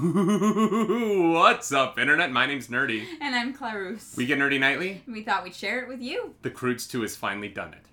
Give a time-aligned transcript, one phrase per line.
[0.02, 2.32] What's up, Internet?
[2.32, 3.04] My name's Nerdy.
[3.20, 4.16] And I'm Clarus.
[4.16, 5.02] We get Nerdy Nightly.
[5.06, 6.34] We thought we'd share it with you.
[6.40, 7.84] The Croods 2 has finally done it.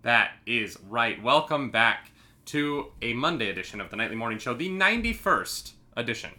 [0.00, 1.22] That is right.
[1.22, 2.12] Welcome back
[2.46, 6.30] to a Monday edition of the Nightly Morning Show, the 91st edition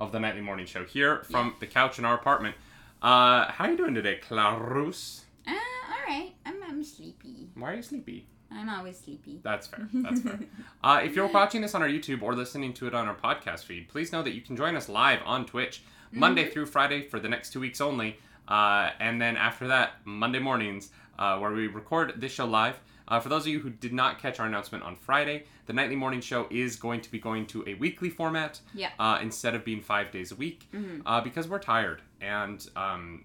[0.00, 2.56] of the Nightly Morning Show here from the couch in our apartment.
[3.00, 5.22] Uh, how are you doing today, Clarus?
[5.46, 6.32] Uh, all right.
[6.44, 7.48] I'm, I'm sleepy.
[7.54, 8.26] Why are you sleepy?
[8.50, 9.40] I'm always sleepy.
[9.42, 9.88] That's fair.
[9.94, 10.40] That's fair.
[10.82, 13.64] Uh, if you're watching this on our YouTube or listening to it on our podcast
[13.64, 17.20] feed, please know that you can join us live on Twitch Monday through Friday for
[17.20, 18.18] the next two weeks only.
[18.48, 22.80] Uh, and then after that, Monday mornings, uh, where we record this show live.
[23.08, 25.96] Uh, for those of you who did not catch our announcement on Friday, the nightly
[25.96, 28.90] morning show is going to be going to a weekly format Yeah.
[28.98, 31.06] uh, instead of being five days a week Mm-hmm.
[31.06, 33.24] uh, because we're tired and um,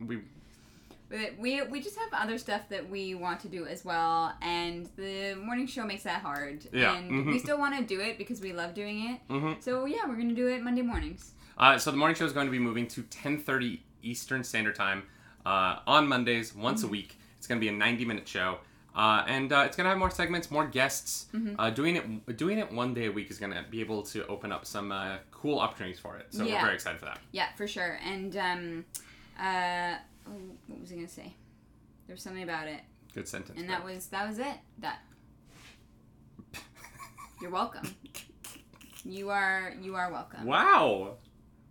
[0.00, 0.18] we
[1.38, 5.36] we, we just have other stuff that we want to do as well, and the
[5.36, 6.66] morning show makes that hard.
[6.72, 7.26] Yeah, And mhm.
[7.26, 9.20] we still want to do it because we love doing it.
[9.32, 9.62] Mhm.
[9.62, 11.30] So yeah, we're gonna do it Monday mornings.
[11.56, 15.04] Uh, so the morning show is going to be moving to 10:30 Eastern Standard Time
[15.46, 17.16] uh, on Mondays, once a week.
[17.38, 18.58] It's going to be a 90-minute show,
[18.96, 21.26] uh, and uh, it's going to have more segments, more guests.
[21.58, 24.26] Uh, doing it doing it one day a week is going to be able to
[24.26, 26.26] open up some uh, cool opportunities for it.
[26.30, 27.18] So we're very excited for that.
[27.32, 27.98] Yeah, for sure.
[28.04, 28.84] And um,
[29.38, 30.32] uh, oh,
[30.66, 31.34] what was I gonna say?
[32.06, 32.80] There was something about it,
[33.14, 33.58] Good sentence.
[33.60, 34.56] and that was that was it.
[34.78, 35.00] That.
[37.42, 37.94] You're welcome.
[39.04, 40.44] You are you are welcome.
[40.46, 41.16] wow,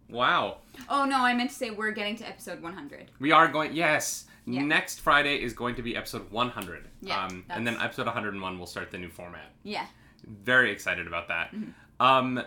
[0.10, 0.58] wow.
[0.90, 3.12] Oh no, I meant to say we're getting to episode 100.
[3.20, 3.74] We are going.
[3.76, 4.26] Yes.
[4.46, 4.62] Yeah.
[4.64, 6.88] Next Friday is going to be episode 100.
[7.02, 9.52] Yeah, um, and then episode 101 will start the new format.
[9.64, 9.88] Yeah.
[10.26, 11.52] Very excited about that.
[11.54, 11.72] Mm-hmm.
[12.06, 12.44] Um,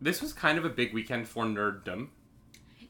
[0.00, 2.08] this was kind of a big weekend for nerddom.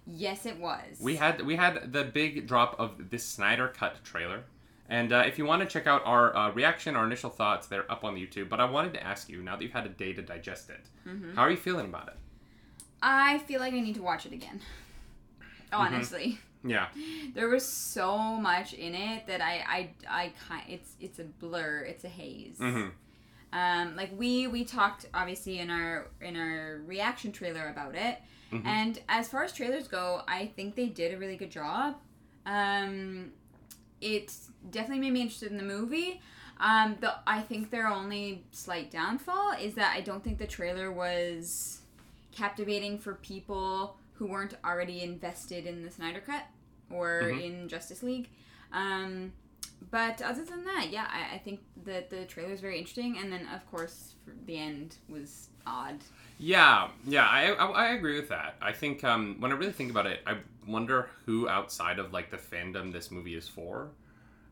[0.07, 0.99] Yes, it was.
[1.01, 4.45] We had we had the big drop of this Snyder Cut trailer,
[4.89, 7.91] and uh, if you want to check out our uh, reaction, our initial thoughts, they're
[7.91, 8.49] up on the YouTube.
[8.49, 10.87] But I wanted to ask you now that you've had a day to digest it,
[11.09, 11.35] Mm-hmm.
[11.35, 12.15] how are you feeling about it?
[13.03, 14.61] I feel like I need to watch it again.
[15.73, 16.89] Honestly, Yeah,
[17.35, 19.91] there was so much in it that I I
[20.25, 21.81] I kind it's it's a blur.
[21.81, 22.59] It's a haze.
[22.59, 22.89] hmm
[23.53, 28.19] Um, like we we talked obviously in our in our reaction trailer about it,
[28.53, 28.67] Mhm.
[28.67, 31.97] and as far as trailers go, I think they did a really good job.
[32.45, 33.33] Um,
[34.01, 34.33] it
[34.71, 36.21] definitely made me interested in the movie.
[36.59, 40.91] Um, the I think their only slight downfall is that I don't think the trailer
[40.91, 41.81] was
[42.33, 46.45] captivating for people who weren't already invested in the Snyder Cut
[46.91, 47.43] or Mhm.
[47.45, 48.29] in Justice League.
[48.73, 49.33] Um,
[49.91, 53.33] but other than that, yeah, I, I think that the trailer is very interesting, and
[53.33, 54.15] then of course
[54.47, 55.99] the end was odd.
[56.39, 57.27] yeah, yeah.
[57.27, 58.57] I, I I agree with that.
[58.61, 62.31] I think um, when I really think about it, I wonder who outside of like
[62.31, 63.91] the fandom this movie is for.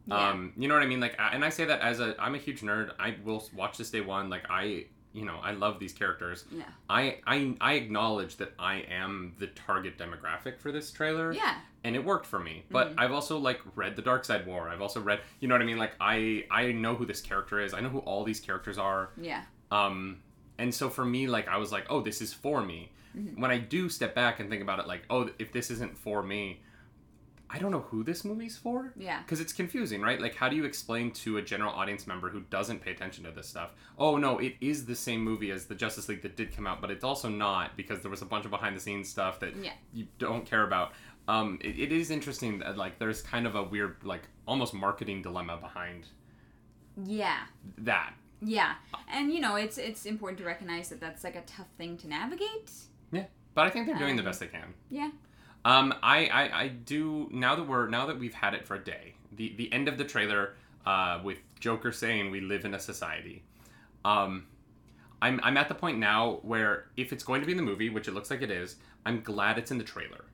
[0.07, 0.31] Yeah.
[0.31, 1.01] Um, you know what I mean?
[1.01, 2.93] Like, and I say that as a I'm a huge nerd.
[2.99, 4.29] I will watch this day one.
[4.29, 6.45] Like, I you know I love these characters.
[6.51, 6.65] Yeah.
[6.91, 11.57] I, I I acknowledge that I am the target demographic for this trailer, Yeah.
[11.85, 12.65] and it worked for me.
[12.71, 12.95] But Mhm.
[12.99, 14.69] I've also like read the Darkseid War.
[14.69, 15.79] I've also read, you know what I mean?
[15.79, 17.73] Like I I know who this character is.
[17.73, 19.11] I know who all these characters are.
[19.17, 19.43] Yeah.
[19.71, 20.21] Um,
[20.59, 22.91] and so for me, like I was like, oh, this is for me.
[23.17, 23.39] Mhm.
[23.39, 26.23] When I do step back and think about it, like, oh, if this isn't for
[26.23, 26.61] me,
[27.55, 29.21] I don't know who this movie's for Yeah.
[29.23, 30.21] because it's confusing, right?
[30.21, 33.31] Like, how do you explain to a general audience member who doesn't pay attention to
[33.31, 33.71] this stuff?
[33.97, 36.81] Oh no, it is the same movie as the Justice League that did come out,
[36.81, 39.55] but it's also not because there was a bunch of behind the scenes stuff that
[39.57, 39.73] Yeah.
[39.93, 40.93] you don't care about.
[41.29, 45.23] Um, it, it is interesting that like there's kind of a weird like almost marketing
[45.23, 46.09] dilemma behind
[47.05, 47.39] Yeah.
[47.79, 48.15] that.
[48.43, 48.75] Yeah.
[49.09, 52.09] And you know, it's it's important to recognize that that's like a tough thing to
[52.09, 52.71] navigate.
[53.13, 54.75] Yeah, but I think they're doing the Um, best they can.
[54.91, 55.11] Yeah.
[55.65, 58.85] Um, I, I, I do now that we're now that we've had it for a
[58.85, 59.15] day.
[59.33, 60.55] The the end of the trailer
[60.87, 63.43] uh, with Joker saying we live in a society.
[64.05, 64.47] Um,
[65.23, 67.89] I'm I'm at the point now where if it's going to be in the movie,
[67.89, 70.27] which it looks like it is, I'm glad it's in the trailer.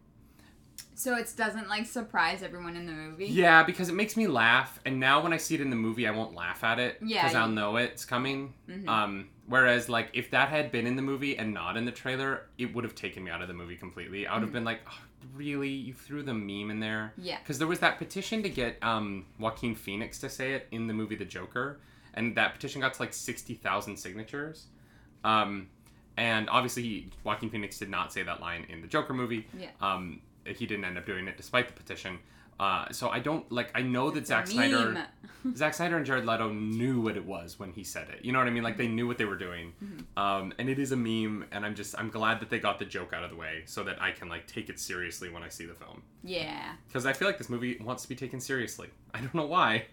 [0.94, 3.26] So it doesn't like surprise everyone in the movie.
[3.26, 6.06] Yeah, because it makes me laugh, and now when I see it in the movie,
[6.06, 8.52] I won't laugh at it Yeah, because I'll know it's coming.
[8.69, 8.87] Mhm.
[8.88, 12.49] Um, whereas like if that had been in the movie and not in the trailer,
[12.58, 14.26] it would have taken me out of the movie completely.
[14.26, 14.54] I would have Mhm.
[14.54, 14.99] been like, oh,
[15.34, 17.12] really, you threw the meme in there.
[17.17, 17.38] Yeah.
[17.38, 20.94] Because there was that petition to get um, Joaquin Phoenix to say it in the
[20.94, 21.81] movie The Joker,
[22.14, 24.67] and that petition got to like sixty thousand signatures.
[25.25, 25.69] Um,
[26.17, 29.46] and obviously, he, Joaquin Phoenix did not say that line in the Joker movie.
[29.58, 29.69] Yeah.
[29.81, 32.19] Um, he didn't end up doing it despite the petition.
[32.60, 33.70] Uh, so I don't like.
[33.74, 35.06] I know that Zack Snyder.
[35.56, 38.22] Zack Snyder and Jared Leto knew what it was when he said it.
[38.22, 38.62] You know what I mean?
[38.62, 39.72] Like they knew what they were doing.
[40.14, 42.84] Um, and it is a meme, and I'm just I'm glad that they got the
[42.84, 45.48] joke out of the way so that I can like take it seriously when I
[45.48, 46.02] see the film.
[46.22, 46.74] Yeah.
[46.86, 48.88] Because I feel like this movie wants to be taken seriously.
[49.14, 49.86] I don't know why,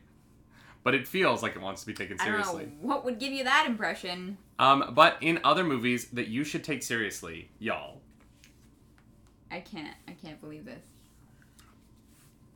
[0.83, 2.65] but it feels like it wants to be taken I don't seriously.
[2.65, 4.37] know what would give you that impression.
[4.59, 8.01] Um, but in other movies that you should take seriously, y'all.
[9.49, 9.95] I can't.
[10.05, 10.83] I can't believe this.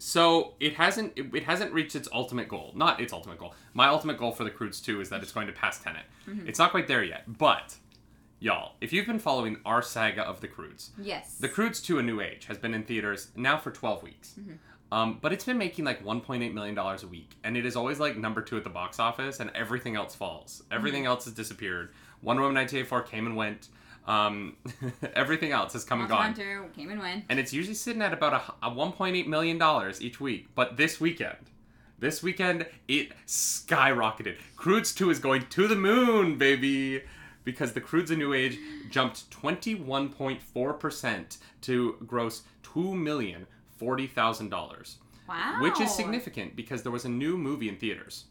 [0.01, 2.71] So it hasn't it, it hasn't reached its ultimate goal.
[2.75, 3.53] Not its ultimate goal.
[3.75, 6.01] My ultimate goal for the Croods 2 is that it's going to pass Tenet.
[6.27, 6.48] Mm-hmm.
[6.48, 7.75] It's not quite there yet, but
[8.39, 11.36] y'all, if you've been following our saga of the Croods, Yes.
[11.36, 14.33] the Croods 2 A New Age has been in theaters now for 12 weeks.
[14.39, 14.53] Mm-hmm.
[14.92, 18.00] Um, but it's been making like 1.8 million dollars a week, and it is always
[18.00, 20.63] like number two at the box office, and everything else falls.
[20.71, 21.12] Everything mm-hmm.
[21.12, 21.94] else has disappeared.
[22.24, 23.68] Wonder Woman 1984 came and went.
[24.07, 24.57] Um,
[25.15, 27.25] everything else has come and gone, Hunter came and went.
[27.30, 30.48] and it's usually sitting at about a, a 1.8 million dollars each week.
[30.56, 31.38] But this weekend,
[32.00, 34.38] this weekend it skyrocketed.
[34.56, 37.03] Croods 2 is going to the moon, baby,
[37.44, 38.57] because the Croods A New Age
[38.89, 43.45] jumped 21.4% to gross two million
[43.77, 45.57] forty thousand dollars Wow.
[45.62, 48.25] which is significant because there was a new movie in theaters.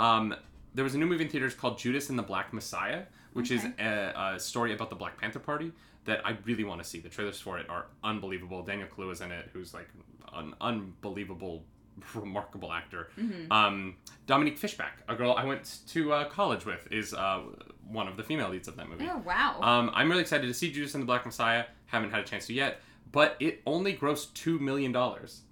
[0.00, 0.34] Um,
[0.74, 3.02] there was a new movie in theaters called Judas and the Black Messiah,
[3.32, 5.72] which is a, a story about the Black Panther Party
[6.04, 7.00] that I really want to see.
[7.00, 8.62] The trailers for it are unbelievable.
[8.62, 9.88] Daniel Kaluuya is in it, who's like
[10.32, 11.64] an unbelievable,
[12.14, 13.10] remarkable actor.
[13.50, 13.96] Um,
[14.26, 17.42] Dominique Fishback, a girl I went to uh, college with, is uh,
[17.88, 19.08] one of the female leads of that movie.
[19.10, 19.60] Oh wow.
[19.60, 21.64] Um, I'm really excited to see Judas and the Black Messiah.
[21.86, 22.80] Haven't had a chance to yet,
[23.12, 25.42] but it only grossed two million dollars.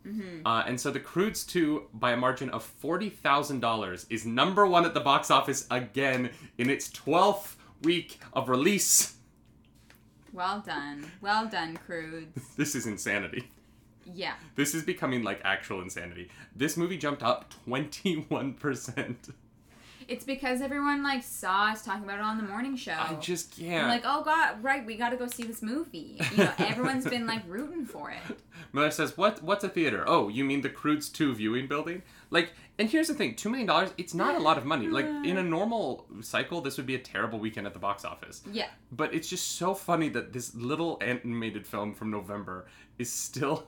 [0.47, 4.67] Uh, and so the Croods 2, by a margin of forty thousand dollars, is number
[4.67, 9.17] one at the box office again in its twelfth week of release.
[10.33, 11.11] well done.
[11.21, 12.41] Well done, Croods.
[12.57, 13.49] This is insanity.
[14.15, 14.35] Yeah.
[14.57, 16.31] This is becoming like actual insanity.
[16.57, 19.29] This movie jumped up twenty one percent.
[20.09, 22.97] It's because everyone like saw us talking about it on the morning show.
[22.99, 23.89] I just I'm can't.
[23.89, 26.19] like, oh god, right, we got to go see this movie.
[26.33, 28.39] You know, everyone's been like rooting for it.
[28.73, 29.43] Miller says, "What?
[29.43, 30.05] What's a theater?
[30.07, 32.03] Oh, you mean the Croods Two viewing building?
[32.31, 33.91] Like, and here's the thing: two million dollars.
[33.99, 34.89] It's not a lot of money.
[34.89, 38.43] Like in a normal cycle, this would be a terrible weekend at the box office.
[38.51, 38.69] Yeah.
[38.91, 42.67] But it's just so funny that this little animated film from November
[42.99, 43.67] is still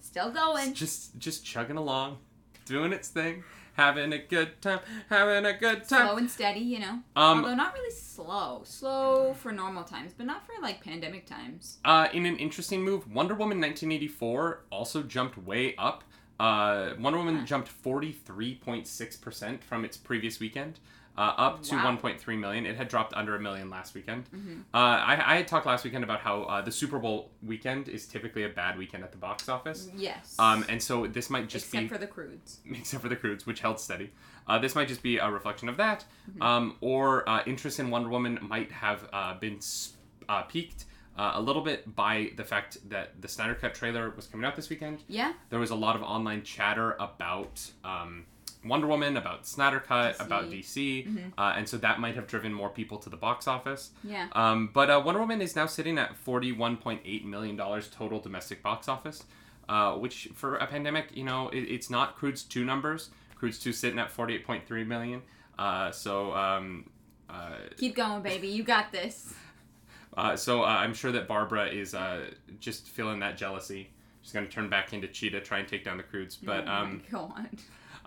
[0.00, 0.74] Still going.
[0.74, 2.18] just just chugging along,
[2.64, 3.44] doing its thing,
[3.80, 6.06] having a good time, having a good time.
[6.06, 6.98] Slow and steady, you know.
[7.16, 8.62] Um, Although not really slow.
[8.64, 11.78] Slow for normal times, but not for like pandemic times.
[11.84, 16.04] Uh, in an interesting move, Wonder Woman 1984 also jumped way up.
[16.38, 17.46] Uh, Wonder Woman Huh.
[17.46, 20.78] jumped 43.6% from its previous weekend,
[21.18, 21.96] uh, up to Wow.
[22.00, 22.64] 1.3 million.
[22.66, 24.24] It had dropped under a million last weekend.
[24.34, 24.60] Mhm.
[24.72, 28.06] Uh, I, I had talked last weekend about how uh, the Super Bowl weekend is
[28.06, 29.88] typically a bad weekend at the box office.
[29.94, 30.36] Yes.
[30.38, 32.60] Um, and so this might just Except be for the Croods.
[32.70, 34.12] except for the Croods, which held steady.
[34.46, 36.42] Uh, this might just be a reflection of that, Mm-hmm.
[36.42, 39.94] um, or uh, interest in Wonder Woman might have uh, been s-
[40.28, 40.84] uh, peaked
[41.18, 44.56] uh, a little bit by the fact that the Snyder Cut trailer was coming out
[44.56, 45.02] this weekend.
[45.08, 45.32] Yeah.
[45.50, 48.24] There was a lot of online chatter about um,
[48.64, 50.26] Wonder Woman, about Snyder Cut, DC.
[50.26, 51.40] about DC, Mm-hmm.
[51.40, 53.90] uh, and so that might have driven more people to the box office.
[54.04, 54.28] Yeah.
[54.32, 59.24] Um, but uh, Wonder Woman is now sitting at $41.8 million total domestic box office,
[59.68, 63.10] uh, which for a pandemic, you know, it, it's not Croods 2 numbers.
[63.34, 65.22] Croods 2 sitting at 48.3 million.
[65.58, 66.90] Uh, so, um,
[67.30, 68.48] uh, Keep going, baby.
[68.48, 69.32] You got this.
[70.16, 72.26] uh, so uh, I'm sure that Barbara is uh,
[72.58, 73.90] just feeling that jealousy.
[74.22, 76.36] She's going to turn back into Cheetah, try and take down the Croods.
[76.36, 77.48] But oh um, my god.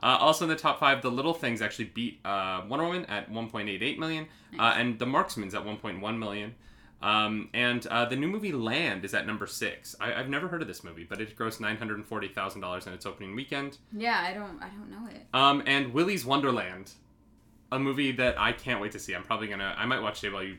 [0.04, 3.32] Uh, also in the top five, the Little Things actually beat uh, Wonder Woman at
[3.32, 4.28] 1.88 million,
[4.60, 6.54] uh, and The Marksman's at 1.1 million.
[7.02, 9.94] Um, and uh, the new movie Land is at number six.
[10.00, 12.62] I, I've never heard of this movie, but it grossed nine hundred and forty thousand
[12.62, 13.78] dollars in its opening weekend.
[13.92, 14.62] Yeah, I don't.
[14.64, 15.26] I don't know it.
[15.34, 16.92] Um, and Willy's Wonderland,
[17.74, 19.14] a movie that I can't wait to see.
[19.14, 19.76] I'm probably gonna.
[19.78, 20.56] I might watch it while you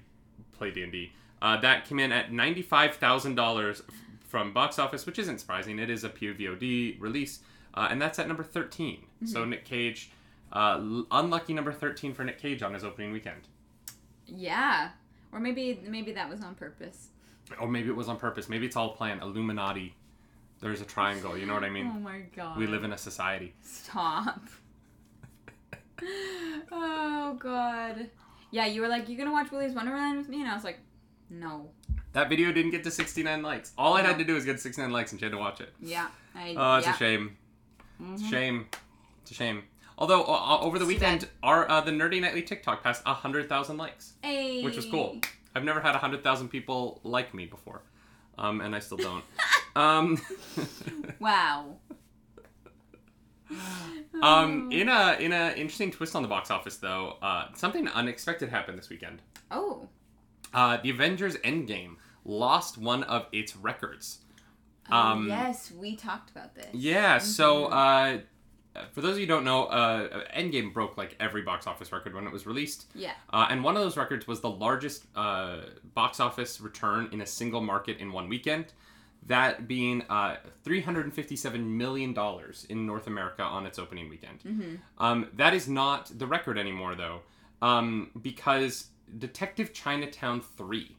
[0.52, 1.12] play D and D.
[1.40, 3.80] Uh, that came in at ninety five thousand dollars
[4.28, 5.78] from box office, which isn't surprising.
[5.78, 7.40] It is a PVOD release,
[7.74, 10.10] uh, and that's at number 13 So Nick Cage,
[10.52, 13.48] uh, unlucky number thirteen for Nick Cage on his opening weekend.
[14.26, 14.90] Yeah.
[15.32, 17.08] Or maybe maybe that was on purpose.
[17.60, 18.48] Or maybe it was on purpose.
[18.48, 19.20] Maybe it's all planned.
[19.22, 19.94] Illuminati.
[20.60, 21.36] There's a triangle.
[21.36, 21.90] You know what I mean?
[21.96, 22.56] oh my god.
[22.56, 23.54] We live in a society.
[23.62, 24.40] Stop.
[26.72, 28.10] oh god.
[28.50, 30.40] Yeah, you were like, you're gonna watch Willy's Wonderland with me?
[30.40, 30.78] And I was like,
[31.30, 31.70] no.
[32.12, 33.72] That video didn't get to 69 likes.
[33.76, 35.70] All I had to do was get 69 likes and she had to watch it.
[35.80, 36.08] Yeah.
[36.34, 36.94] I, Oh, it's yeah.
[36.94, 37.36] a shame.
[38.12, 38.66] It's a shame.
[39.22, 39.62] It's a shame.
[39.96, 43.76] Although uh, over the It's weekend, our uh, the Nerdy Nightly TikTok passed hundred thousand
[43.76, 44.62] likes, Hey.
[44.62, 45.18] which was cool.
[45.54, 47.82] I've never had hundred thousand people like me before,
[48.38, 49.24] um, and I still don't.
[49.76, 50.20] um,
[51.20, 51.76] Wow.
[54.22, 58.48] Um, in a in a interesting twist on the box office, though, uh, something unexpected
[58.48, 59.20] happened this weekend.
[59.50, 59.88] oh.
[60.52, 64.18] Uh, the Avengers Endgame lost one of its records.
[64.90, 66.68] Oh, Um, yes, we talked about this.
[66.72, 68.18] Yeah, so uh,
[68.92, 72.14] for those of you who don't know, uh, Endgame broke like every box office record
[72.14, 72.86] when it was released.
[72.94, 73.12] Yeah.
[73.32, 75.58] Uh, and one of those records was the largest uh,
[75.94, 78.72] box office return in a single market in one weekend.
[79.26, 80.36] That being uh,
[80.66, 82.14] $357 million
[82.68, 84.78] in North America on its opening weekend.
[84.98, 87.22] Um, that is not the record anymore, though,
[87.62, 88.88] um, because
[89.18, 90.94] Detective Chinatown 3,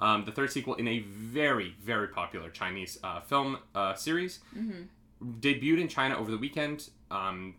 [0.00, 4.40] um, the third sequel in a very, very popular Chinese uh, film uh, series,
[5.40, 7.54] debuted in China over the weekend um,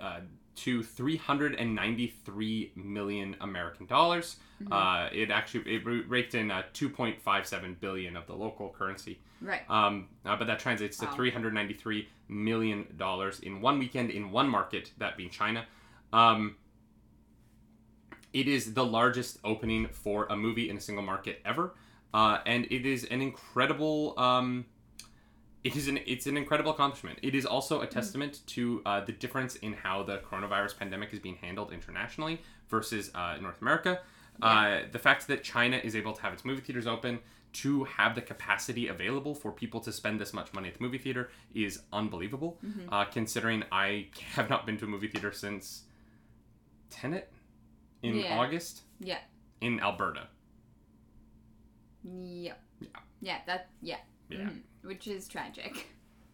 [0.00, 0.20] uh,
[0.56, 4.36] to 393 million American dollars.
[4.70, 9.18] Uh, it actually it raked in uh, 2.57 billion of the local currency.
[9.42, 9.60] Right.
[9.68, 11.14] Um, uh, but that translates to Wow.
[11.16, 15.66] 393 million dollars in one weekend in one market, that being China.
[16.12, 16.56] Um,
[18.32, 21.74] it is the largest opening for a movie in a single market ever,
[22.14, 24.14] uh, and it is an incredible.
[24.16, 24.64] Um,
[25.64, 27.18] it is an it's an incredible accomplishment.
[27.22, 31.18] It is also a testament to uh, the difference in how the coronavirus pandemic is
[31.18, 34.00] being handled internationally versus uh, North America.
[34.42, 37.20] Uh, the fact that China is able to have its movie theaters open,
[37.52, 40.98] to have the capacity available for people to spend this much money at the movie
[40.98, 42.58] theater is unbelievable.
[42.90, 45.84] Uh, considering I have not been to a movie theater since
[46.90, 47.32] Tenet
[48.02, 48.38] in Yeah.
[48.38, 49.18] August Yeah.
[49.60, 50.28] in Alberta.
[52.04, 52.60] Yep.
[52.80, 52.88] Yeah.
[53.20, 53.38] Yeah.
[53.46, 53.68] That.
[53.82, 53.96] Yeah.
[54.28, 54.38] Yeah.
[54.38, 54.60] Mhm.
[54.82, 55.86] Which is tragic.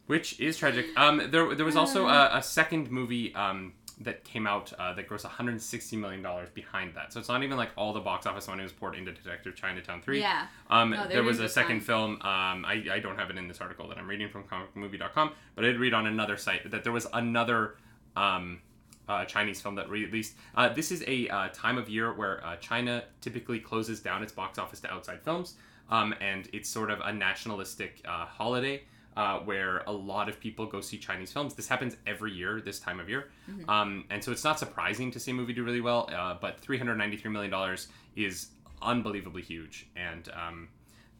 [0.06, 0.86] which is tragic.
[0.96, 5.08] Um, there, there was also a, a second movie um, that came out uh, that
[5.08, 7.12] grossed 160 million dollars behind that.
[7.12, 10.02] So it's not even like all the box office money was poured into Detective Chinatown
[10.02, 10.20] 3.
[10.20, 10.46] Yeah.
[10.68, 12.14] Um, No, there was a second film.
[12.22, 15.64] Um, I, I don't have it in this article that I'm reading from comicmovie.com, but
[15.64, 17.76] I did read on another site that there was another
[18.16, 18.62] um,
[19.10, 20.36] uh, Chinese film that released.
[20.54, 24.32] Uh, this is a uh, time of year where uh, China typically closes down its
[24.32, 25.54] box office to outside films,
[25.90, 28.82] um, and it's sort of a nationalistic uh, holiday.
[29.16, 31.52] Uh, where a lot of people go see Chinese films.
[31.52, 33.28] This happens every year, this time of year.
[33.68, 36.62] Um, and so it's not surprising to see a movie do really well, uh, but
[36.62, 37.76] $393 million
[38.14, 38.50] is
[38.80, 39.88] unbelievably huge.
[39.96, 40.68] And um,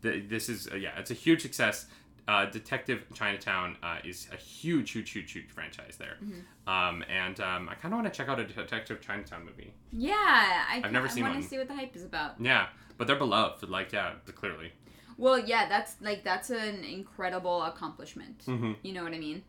[0.02, 1.86] the, this is, uh, yeah, it's a huge success.
[2.28, 6.16] Uh, Detective Chinatown uh, is a huge, huge, huge, huge franchise there.
[6.66, 9.72] Um, and um, I kind of want to check out a Detective Chinatown movie.
[9.92, 10.14] Yeah.
[10.14, 11.42] I, I've never I seen want one.
[11.42, 12.40] to see what the hype is about.
[12.40, 12.66] Yeah,
[12.98, 13.68] but they're beloved.
[13.68, 14.72] Like, yeah, clearly.
[15.18, 18.44] Well, yeah, that's like that's an incredible accomplishment.
[18.46, 18.76] Mhm.
[18.82, 19.42] You know what I mean?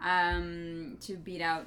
[0.00, 1.66] Um, to beat out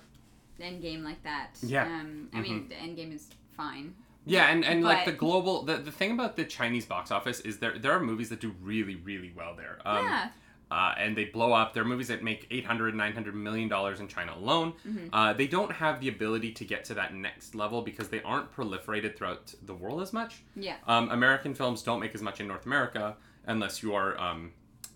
[0.60, 1.52] Endgame like that.
[1.62, 1.84] Yeah.
[1.86, 3.94] Um, I mean, the Endgame is fine.
[4.26, 7.60] Yeah, and, and like the global, the, the thing about the Chinese box office is
[7.60, 9.80] there there are movies that do really, really well there.
[9.86, 10.30] Um, yeah.
[10.78, 11.68] Uh, and they blow up.
[11.74, 14.74] There are movies that make 800, 900 million dollars in China alone.
[15.18, 18.50] Uh, they don't have the ability to get to that next level because they aren't
[18.58, 20.34] proliferated throughout the world as much.
[20.56, 20.78] Yeah.
[20.88, 23.16] Um, American films don't make as much in North America
[23.46, 24.52] unless you are um,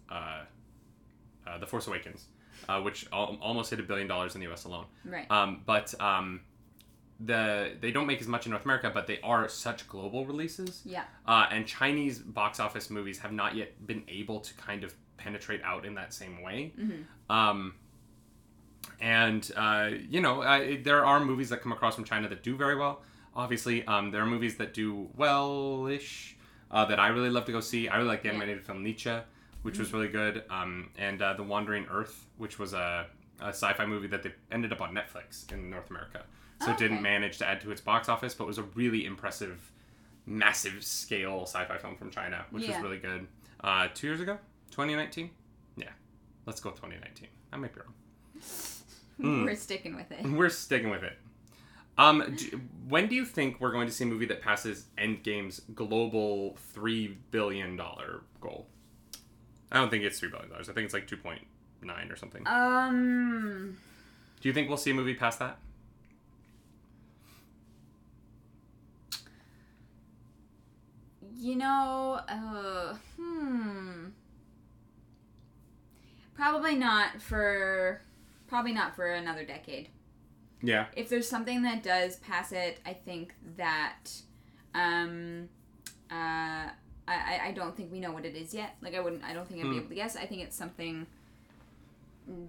[0.09, 0.41] uh,
[1.47, 2.21] uh, The Force Awakens,
[2.69, 4.63] uh, which al- almost hit a billion dollars in the U.S.
[4.65, 4.85] alone.
[5.05, 5.29] Right.
[5.29, 6.41] Um, but um,
[7.19, 10.81] the they don't make as much in North America, but they are such global releases.
[10.85, 11.03] yeah.
[11.25, 15.61] Uh, and Chinese box office movies have not yet been able to kind of penetrate
[15.63, 16.71] out in that same way.
[17.29, 17.73] Um,
[18.99, 22.55] and, uh, you know, uh, there are movies that come across from China that do
[22.55, 23.01] very well.
[23.35, 26.35] Obviously, um, there are movies that do well ish
[26.71, 27.87] uh, that I really love to go see.
[27.87, 28.35] I really like the Yeah.
[28.35, 29.23] animated film Ne Zha,
[29.61, 30.43] which was really good.
[30.49, 33.05] Um, and uh, The Wandering Earth, which was a,
[33.39, 36.23] a sci fi movie that they ended up on Netflix in North America.
[36.63, 39.71] So it didn't manage to add to its box office, but was a really impressive
[40.25, 42.73] massive scale sci-fi film from China, which Yeah.
[42.73, 43.27] was really good.
[43.63, 44.39] Uh, two years ago,
[44.71, 45.29] 2019.
[45.77, 45.89] Yeah,
[46.45, 47.27] let's go 2019.
[47.51, 47.93] I might be wrong.
[49.19, 49.45] Mm.
[49.45, 50.23] We're sticking with it.
[50.23, 51.17] We're sticking with it.
[51.97, 52.51] Um, d
[52.87, 57.17] when do you think we're going to see a movie that passes Endgame's global three
[57.31, 58.67] billion dollar goal?
[59.71, 60.69] I don't think it's three billion dollars.
[60.69, 61.41] I think it's like two point
[61.81, 62.43] nine or something.
[62.45, 63.77] Um.
[64.39, 65.57] do you think we'll see a movie past that?
[71.39, 74.05] You know, uh, hmm.
[76.37, 77.99] Probably not for,
[78.47, 79.89] probably not for another decade.
[80.61, 80.85] Yeah.
[80.95, 84.05] If there's something that does pass it, I think that,
[84.73, 85.49] um,
[86.11, 86.69] uh,
[87.09, 88.75] I, I- don't think we know what it is yet.
[88.81, 89.77] Like I wouldn't, I don't think I'd be Hmm.
[89.79, 90.15] able to guess.
[90.15, 91.07] I think it's something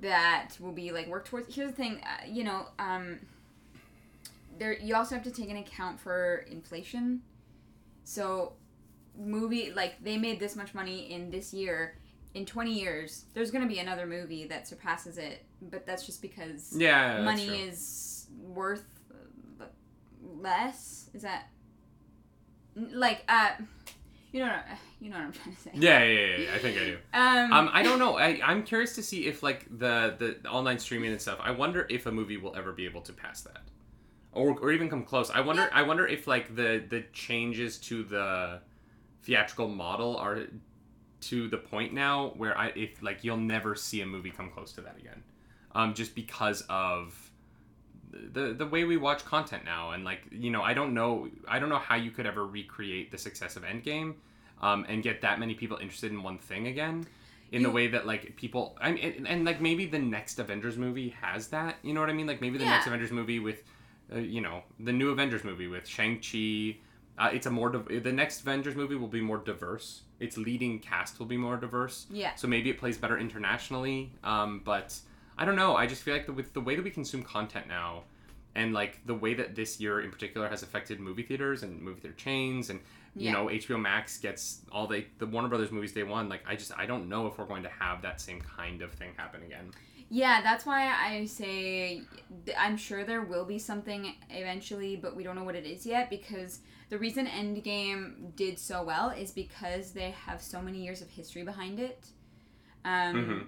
[0.00, 1.54] that will be like worked towards.
[1.54, 3.18] Here's the thing, uh, you know, um,
[4.59, 7.23] there you also have to take an account for inflation.
[8.04, 8.54] So,
[9.16, 11.95] movie like they made this much money in this year
[12.38, 16.23] in 20 years, there's going to be another movie that surpasses it, but that's just
[16.23, 18.85] because Yeah, that's money is worth
[19.61, 19.64] uh,
[20.23, 21.11] less.
[21.14, 21.49] Is that
[22.76, 23.50] like uh
[24.30, 24.64] you know what,
[25.00, 25.71] you know what I'm trying to say.
[25.75, 26.99] Yeah, yeah, yeah, yeah, I think I do.
[27.12, 28.18] Um, Um, I don't know.
[28.18, 31.38] I, I'm curious to see if like the the online streaming and stuff.
[31.42, 33.62] I wonder if a movie will ever be able to pass that,
[34.33, 35.30] or, or even come close.
[35.30, 35.62] I wonder.
[35.62, 35.80] Yeah.
[35.80, 38.61] I wonder if like the the changes to the
[39.23, 40.42] theatrical model are
[41.20, 44.72] to the point now where I if like you'll never see a movie come close
[44.72, 45.22] to that again,
[45.75, 47.30] um, just because of
[48.12, 51.58] the the way we watch content now and like you know I don't know I
[51.58, 54.14] don't know how you could ever recreate the success of Endgame,
[54.62, 57.06] um, and get that many people interested in one thing again
[57.50, 60.76] in the way that like people I mean, and, and like maybe the next Avengers
[60.76, 62.26] movie has that you know what I mean?
[62.26, 63.62] Like maybe the next Avengers movie with
[64.14, 66.76] uh, you know the new Avengers movie with Shang Chi
[67.18, 70.78] uh, it's a more div- the next Avengers movie will be more diverse its leading
[70.78, 72.34] cast will be more diverse yeah.
[72.34, 74.98] so maybe it plays better internationally um, but
[75.37, 77.68] I don't know I just feel like the, with the way that we consume content
[77.68, 78.04] now
[78.54, 82.00] and like the way that this year in particular has affected movie theaters and movie
[82.00, 82.80] theater chains and
[83.17, 83.33] you Yeah.
[83.33, 86.73] know HBO Max gets all the the Warner Brothers movies day one like I just
[86.77, 89.73] I don't know if we're going to have that same kind of thing happen again
[90.11, 92.03] Yeah, that's why I say
[92.57, 96.09] I'm sure there will be something eventually, but we don't know what it is yet
[96.09, 101.11] because the reason Endgame did so well is because they have so many years of
[101.11, 102.07] history behind it.
[102.85, 103.47] Um, Mhm.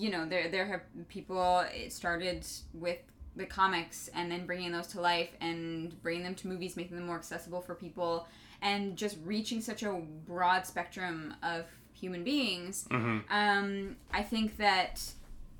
[0.00, 1.60] You know, there there have people.
[1.60, 2.98] It started with
[3.36, 7.06] the comics and then bringing those to life and bringing them to movies, making them
[7.06, 8.26] more accessible for people,
[8.62, 9.92] and just reaching such a
[10.26, 13.18] broad spectrum of human beings mm-hmm.
[13.30, 15.02] um, I think that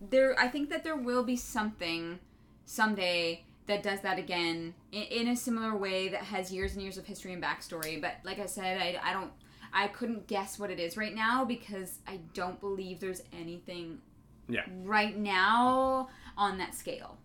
[0.00, 0.38] there.
[0.38, 2.18] I think that there will be something
[2.64, 6.96] someday that does that again in, in a similar way that has years and years
[6.96, 8.00] of history and backstory.
[8.00, 9.32] But like I said, I, I don't.
[9.72, 13.98] I couldn't guess what it is right now because I don't believe there's anything
[14.48, 14.62] Yeah.
[14.82, 17.18] right now on that scale.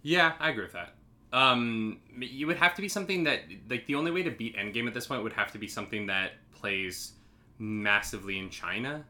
[0.00, 0.94] Yeah, I agree with that.
[1.32, 4.86] Um, you would have to be something that like the only way to beat Endgame
[4.86, 7.12] at this point would have to be something that plays
[7.58, 9.04] massively in China,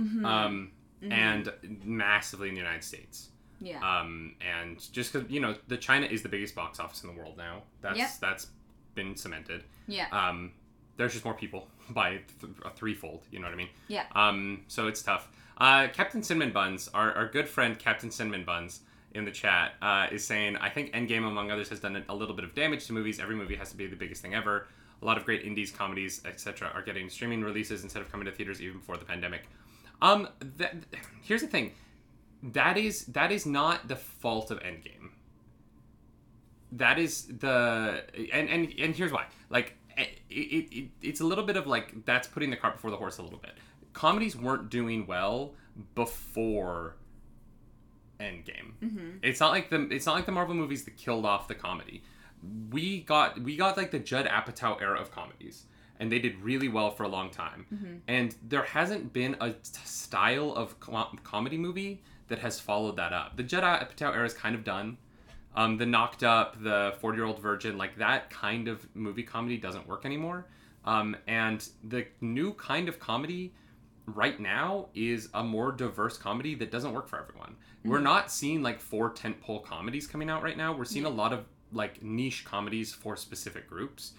[0.00, 0.24] Mm-hmm.
[0.24, 0.72] um,
[1.08, 1.52] and
[1.84, 3.28] massively in the United States.
[3.60, 3.78] yeah.
[3.78, 7.16] Um, and just because you know the China is the biggest box office in the
[7.16, 7.62] world now.
[7.80, 8.10] That's Yep.
[8.20, 8.46] that's
[8.96, 9.62] been cemented.
[9.86, 10.06] yeah.
[10.10, 10.52] Um,
[10.96, 13.22] there's just more people by th- a threefold.
[13.30, 13.68] You know what I mean?
[13.88, 14.04] Yeah.
[14.16, 15.28] Um, so it's tough.
[15.58, 18.80] Uh, Captain Cinnamon Buns, our, our good friend Captain Cinnamon Buns
[19.14, 22.34] in the chat, uh, is saying, I think Endgame, among others, has done a, little
[22.34, 23.20] bit of damage to movies.
[23.20, 24.66] Every movie has to be the biggest thing ever.
[25.02, 28.32] A lot of great indies, comedies, etc., are getting streaming releases instead of coming to
[28.32, 29.48] theaters even before the pandemic.
[30.02, 30.28] Um,
[31.22, 31.72] here's the thing.
[32.42, 35.10] That is that is not the fault of Endgame.
[36.72, 39.26] That is the and and, and here's why.
[39.48, 42.90] Like it, it, it it's a little bit of like that's putting the cart before
[42.90, 43.52] the horse a little bit.
[43.94, 45.54] Comedies weren't doing well
[45.94, 46.96] before
[48.24, 48.72] Endgame.
[48.82, 49.08] Mm-hmm.
[49.22, 52.02] It's not like the it's not like the Marvel movies that killed off the comedy.
[52.70, 55.66] We got we got like the Judd Apatow era of comedies,
[56.00, 57.66] and they did really well for a long time.
[57.72, 57.94] Mm-hmm.
[58.08, 63.12] And there hasn't been a t- style of com- comedy movie that has followed that
[63.12, 63.36] up.
[63.36, 64.98] The Judd Apatow era is kind of done.
[65.56, 69.56] Um, the Knocked Up, the Forty Year Old Virgin, like that kind of movie comedy
[69.56, 70.46] doesn't work anymore.
[70.84, 73.54] Um, and the new kind of comedy
[74.06, 77.56] right now is a more diverse comedy that doesn't work for everyone.
[77.84, 80.74] We're not seeing like four tentpole comedies coming out right now.
[80.76, 84.12] We're seeing a lot of like niche comedies for specific groups,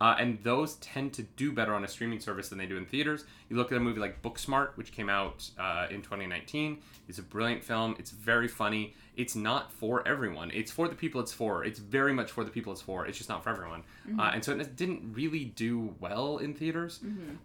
[0.00, 2.86] uh, and those tend to do better on a streaming service than they do in
[2.86, 3.24] theaters.
[3.50, 6.78] You look at a movie like Booksmart, which came out uh, in 2019.
[7.08, 7.96] It's a brilliant film.
[7.98, 8.94] It's very funny.
[9.16, 10.50] It's not for everyone.
[10.54, 11.64] It's for the people it's for.
[11.64, 13.04] It's very much for the people it's for.
[13.06, 13.82] It's just not for everyone.
[14.18, 17.00] Uh, and so it didn't really do well in theaters.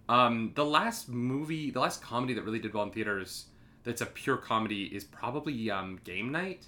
[0.07, 3.47] Um, the last movie, the last comedy that really did well in theaters
[3.83, 6.65] that's a pure comedy is probably um, Game Night,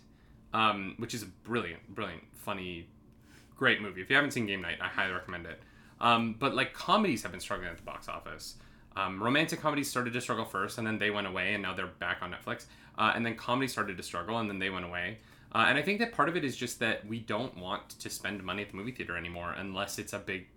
[0.54, 2.88] um, which is a brilliant, brilliant, funny,
[3.56, 4.02] great movie.
[4.02, 5.62] If you haven't seen Game Night, I highly recommend it.
[6.02, 8.56] Um, but like comedies have been struggling at the box office.
[8.96, 11.88] Um, romantic comedies started to struggle first, and then they went away, and now they're
[11.88, 12.66] back on Netflix.
[12.98, 15.20] Uh, and then comedy started to struggle, and then they went away.
[15.54, 18.10] Uh, and I think that part of it is just that we don't want to
[18.10, 20.48] spend money at the movie theater anymore unless it's a big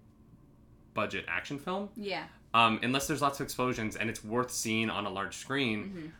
[0.93, 1.89] budget action film.
[1.97, 2.25] Yeah.
[2.53, 6.13] Um, unless there's lots of explosions and it's worth seeing on a large screen.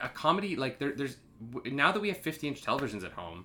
[0.00, 1.16] A comedy like there, there's
[1.64, 3.44] now that we have 50 inch televisions at home.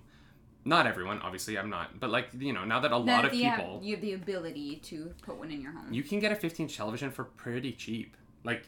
[0.64, 3.74] Not everyone, obviously, I'm not, but like you know, now that a lot of people,
[3.76, 5.92] have, you have the ability to put one in your home.
[5.92, 8.16] you can get a 50 inch television for pretty cheap.
[8.44, 8.64] Like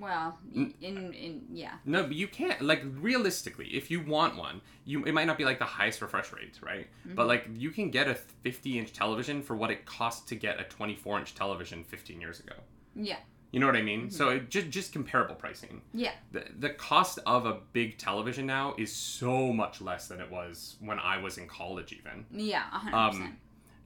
[0.00, 1.74] well, in in yeah.
[1.84, 2.60] No, but you can't.
[2.60, 6.32] Like realistically, if you want one, you it might not be like the highest refresh
[6.32, 6.86] rates, right?
[7.06, 7.14] Mm-hmm.
[7.14, 10.60] But like you can get a 50 inch television for what it cost to get
[10.60, 12.54] a 24 inch television 15 years ago.
[12.94, 13.18] Yeah.
[13.54, 14.10] You know what I mean?
[14.10, 15.80] So it just just comparable pricing.
[15.92, 16.10] Yeah.
[16.32, 20.74] The the cost of a big television now is so much less than it was
[20.80, 22.26] when I was in college even.
[22.32, 23.36] Yeah, a hundred Um.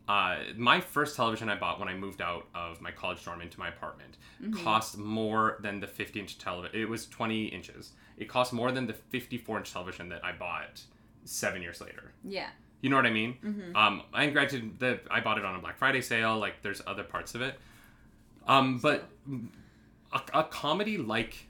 [0.08, 3.58] Uh, my first television I bought when I moved out of my college dorm into
[3.58, 4.16] my apartment
[4.52, 6.80] cost more than the 50 inch television.
[6.80, 7.92] It was 20 inches.
[8.16, 10.80] It cost more than the 54 inch television that I bought
[11.24, 12.12] seven years later.
[12.24, 12.48] Yeah.
[12.80, 13.36] You know what I mean?
[13.74, 16.38] Um, and granted, the I bought it on a Black Friday sale.
[16.38, 17.60] Like, there's other parts of it.
[18.48, 19.08] Um, but
[20.12, 21.46] a, a comedy like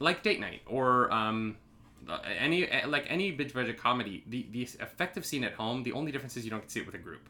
[0.00, 1.56] like Date Night or um,
[2.08, 5.82] uh, any like any big budget comedy, the the effective scene at home.
[5.82, 7.28] The only difference is you don't get to see it with a group.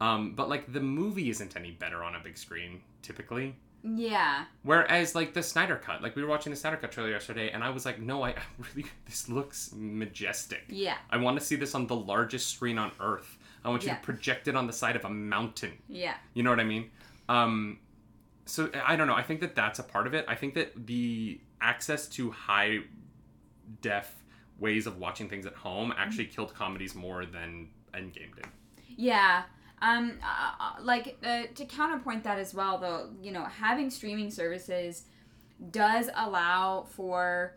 [0.00, 3.54] Um, but like the movie isn't any better on a big screen typically.
[3.82, 4.46] Yeah.
[4.62, 7.62] Whereas like the Snyder Cut, like we were watching the Snyder Cut trailer yesterday, and
[7.62, 8.34] I was like, no, I, I
[8.74, 10.64] really this looks majestic.
[10.68, 10.96] Yeah.
[11.10, 13.38] I want to see this on the largest screen on earth.
[13.64, 13.96] I want you Yeah.
[13.96, 15.72] to project it on the side of a mountain.
[15.88, 16.14] Yeah.
[16.34, 16.90] You know what I mean?
[17.28, 17.78] Um,
[18.46, 19.14] so I don't know.
[19.14, 20.24] I think that that's a part of it.
[20.28, 22.78] I think that the access to high
[23.82, 24.24] def
[24.58, 28.46] ways of watching things at home actually killed comedies more than Endgame did.
[28.96, 29.42] Yeah.
[29.82, 34.30] Um, uh, uh, like uh, to counterpoint that as well, though, you know, having streaming
[34.30, 35.02] services
[35.70, 37.56] does allow for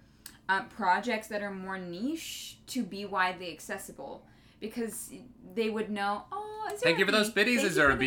[0.49, 4.25] uh, projects that are more niche to be widely accessible
[4.59, 5.11] because
[5.53, 6.23] they would know.
[6.31, 6.45] Oh.
[6.77, 7.97] Thank you for those biddies, Thank you for the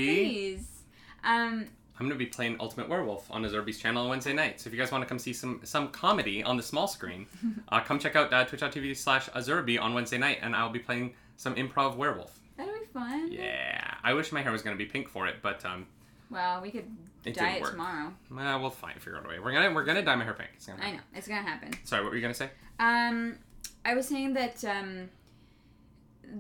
[1.25, 1.67] Um,
[2.01, 4.61] I'm gonna be playing Ultimate Werewolf on Azurbi's channel on Wednesday night.
[4.61, 7.27] So if you guys want to come see some some comedy on the small screen,
[7.69, 11.15] uh, come check out uh, twitch.tv slash Azurby on Wednesday night, and I'll be playing
[11.37, 12.39] some improv werewolf.
[12.57, 13.31] that'll be fun.
[13.31, 15.87] Yeah, I wish my hair was gonna be pink for it, but um,
[16.31, 16.87] Well, we could
[17.25, 17.71] It dye didn't it work.
[17.73, 18.13] tomorrow.
[18.31, 19.39] well, we'll find figure out a way.
[19.39, 20.51] We're gonna we're gonna dye my hair pink.
[20.57, 21.71] It's gonna I know it's gonna happen.
[21.85, 22.51] Sorry, what were you gonna say?
[22.81, 23.39] Um,
[23.85, 25.09] I was saying that um,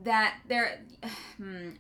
[0.04, 0.80] that there,
[1.36, 1.70] hmm,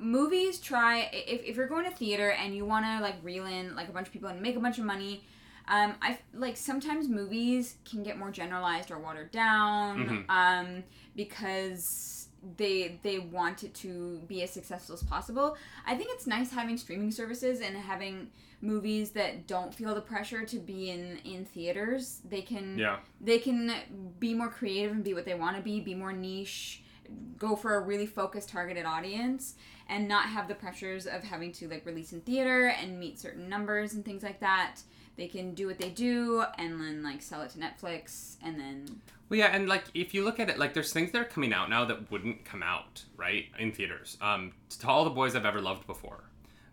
[0.00, 3.74] movies try if, if you're going to theater and you want to like reel in
[3.76, 5.24] like a bunch of people and make a bunch of money.
[5.70, 10.24] Um, I like sometimes movies can get more generalized or watered down.
[10.28, 10.30] Mhm.
[10.30, 10.84] Um,
[11.14, 15.56] because they they want it to be as successful as possible.
[15.86, 18.30] I think it's nice having streaming services and having
[18.60, 22.20] movies that don't feel the pressure to be in in theaters.
[22.28, 22.98] They can Yeah.
[23.20, 23.72] they can
[24.20, 26.82] be more creative and be what they want to be, be more niche,
[27.38, 29.54] go for a really focused targeted audience
[29.88, 33.48] and not have the pressures of having to like release in theater and meet certain
[33.48, 34.80] numbers and things like that.
[35.16, 39.00] They can do what they do and then like sell it to Netflix and then
[39.28, 41.52] Well, yeah, and like if you look at it, like there's things that are coming
[41.52, 44.16] out now that wouldn't come out right in theaters.
[44.20, 46.24] Um, to all the boys I've ever loved before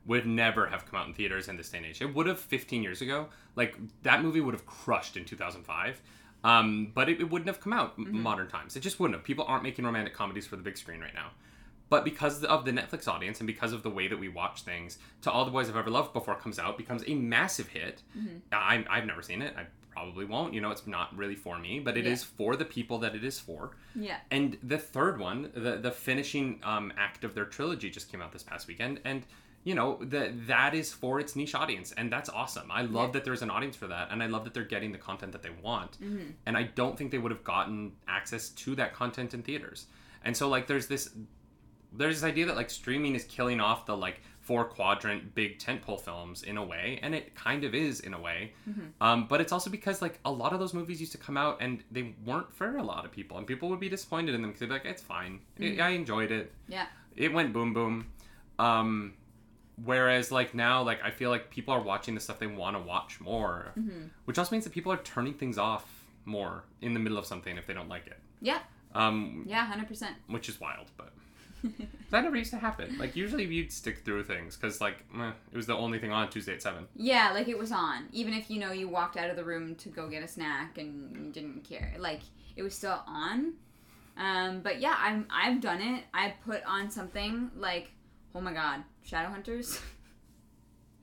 [0.05, 2.01] would never have come out in theaters in this day and age.
[2.01, 3.27] It would have 15 years ago.
[3.55, 6.01] Like that movie would have crushed in 2005.
[6.45, 8.75] Um, but it, it wouldn't have come out m modern times.
[8.75, 9.25] It just wouldn't have.
[9.25, 11.31] People aren't making romantic comedies for the big screen right now.
[11.89, 14.97] But because of the Netflix audience and because of the way that we watch things,
[15.21, 18.01] To All the Boys I've Ever Loved Before comes out, becomes a massive hit.
[18.51, 19.53] I, I've never seen it.
[19.57, 20.53] I probably won't.
[20.53, 22.27] You know, it's not really for me, but it is Yeah.
[22.37, 23.71] for the people that it is for.
[23.95, 24.17] yeah.
[24.31, 28.31] And the third one, the the finishing um, act of their trilogy, just came out
[28.33, 29.23] this past weekend, and
[29.65, 32.71] you know that that is for its niche audience, and that's awesome.
[32.71, 33.11] I love Yeah.
[33.13, 35.41] that there's an audience for that, and I love that they're getting the content that
[35.43, 35.99] they want.
[35.99, 36.29] Mm-hmm.
[36.45, 39.87] And I don't think they would have gotten access to that content in theaters.
[40.23, 41.13] And so like there's this
[41.91, 45.99] there's this idea that like streaming is killing off the like four quadrant big tentpole
[45.99, 48.53] films in a way, and it kind of is in a way.
[49.01, 51.57] Um, but it's also because like a lot of those movies used to come out
[51.61, 54.51] and they weren't for a lot of people, and people would be disappointed in them
[54.51, 56.85] because they'd be like, "It's fine, I- I enjoyed it, Yeah.
[57.15, 58.11] it went boom boom."
[58.59, 59.13] Um,
[59.83, 62.81] whereas like now, like I feel like people are watching the stuff they want to
[62.81, 63.73] watch more,
[64.25, 67.57] which also means that people are turning things off more in the middle of something
[67.57, 68.19] if they don't like it.
[68.41, 68.59] Yeah.
[68.93, 70.07] Um, Yeah, 100%.
[70.27, 71.11] which is wild, but
[72.11, 72.97] that never used to happen.
[72.97, 76.29] Like usually you'd stick through things because like meh, it was the only thing on
[76.29, 76.87] Tuesday at seven.
[76.95, 78.05] Yeah, like it was on.
[78.11, 80.77] Even if you know you walked out of the room to go get a snack
[80.77, 82.21] and you didn't care, like
[82.55, 83.53] it was still on.
[84.17, 86.03] Um, but yeah, I'm I've done it.
[86.13, 87.91] I put on something like,
[88.33, 89.79] oh my god, Shadowhunters.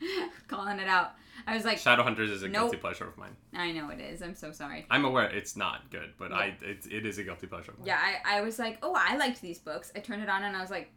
[0.49, 1.13] Calling it out.
[1.47, 2.65] I was like, Shadowhunters is a Nope.
[2.73, 3.37] guilty pleasure of mine.
[3.55, 4.23] I know it is.
[4.23, 4.87] I'm so sorry.
[4.91, 7.87] I'm aware it's not good, but I it, it is a guilty pleasure of mine.
[7.89, 9.93] Yeah, I, I was like, oh, I liked these books.
[9.97, 10.91] I turned it on and I was like,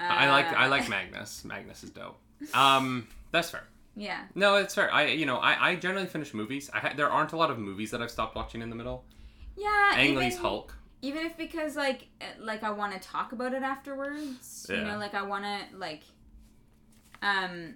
[0.00, 1.44] I like I uh, like Magnus.
[1.44, 2.18] Magnus is dope.
[2.54, 3.64] Um, that's fair.
[3.96, 4.92] Yeah, No, it's fair.
[4.94, 6.70] I you know I, I generally finish movies.
[6.72, 9.04] I ha- there aren't a lot of movies that I've stopped watching in the middle.
[9.56, 9.90] yeah.
[9.94, 10.72] Ang Lee's Hulk.
[11.02, 14.98] Even if because like uh, like I want to talk about it afterwards, you know,
[14.98, 16.02] like I want to like
[17.22, 17.74] um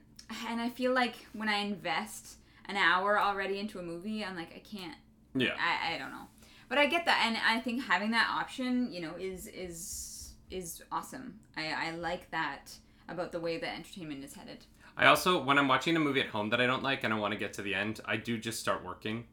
[0.49, 4.53] and I feel like when I invest an hour already into a movie, I'm like
[4.55, 4.97] I can't
[5.35, 5.55] Yeah.
[5.59, 6.27] I, I don't know.
[6.69, 10.83] But I get that and I think having that option, you know, is is is
[10.91, 11.39] awesome.
[11.57, 12.73] I I like that
[13.09, 14.65] about the way that entertainment is headed.
[14.97, 17.19] I also, when I'm watching a movie at home that I don't like and I
[17.19, 19.25] want to get to the end, I do just start working.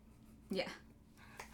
[0.49, 0.69] Yeah.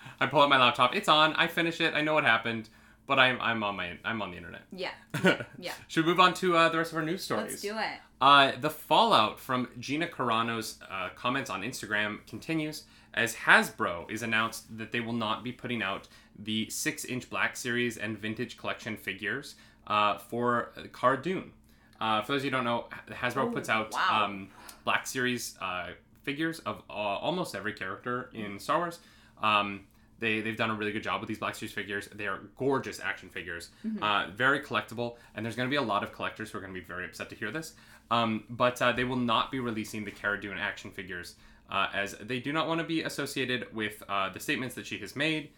[0.19, 0.95] I pull out my laptop.
[0.95, 1.33] It's on.
[1.33, 1.93] I finish it.
[1.93, 2.69] I know what happened,
[3.07, 4.61] but I'm I'm on my I'm on the internet.
[4.71, 4.91] Yeah.
[5.59, 5.71] Yeah.
[5.87, 7.51] Should we move on to uh, the rest of our news stories?
[7.51, 7.99] Let's do it.
[8.21, 14.77] Uh, the fallout from Gina Carano's uh, comments on Instagram continues as Hasbro is announced
[14.77, 19.55] that they will not be putting out the six-inch Black Series and Vintage Collection figures
[19.87, 21.51] uh, for Cara Dune.
[21.99, 24.25] Uh, for those of you who don't know, Hasbro Oh, puts out wow.
[24.25, 24.49] um,
[24.83, 25.91] Black Series uh,
[26.23, 28.99] figures of uh, almost every character in Star Wars.
[29.41, 29.81] Um,
[30.19, 32.07] they, they've done a really good job with these Black Series figures.
[32.13, 33.69] They are gorgeous action figures,
[34.01, 36.73] uh, very collectible, and there's going to be a lot of collectors who are going
[36.73, 37.73] to be very upset to hear this.
[38.11, 41.35] Um, but uh, they will not be releasing the Cara Dune action figures
[41.69, 44.97] uh, as they do not want to be associated with uh, the statements that she
[44.99, 45.49] has made.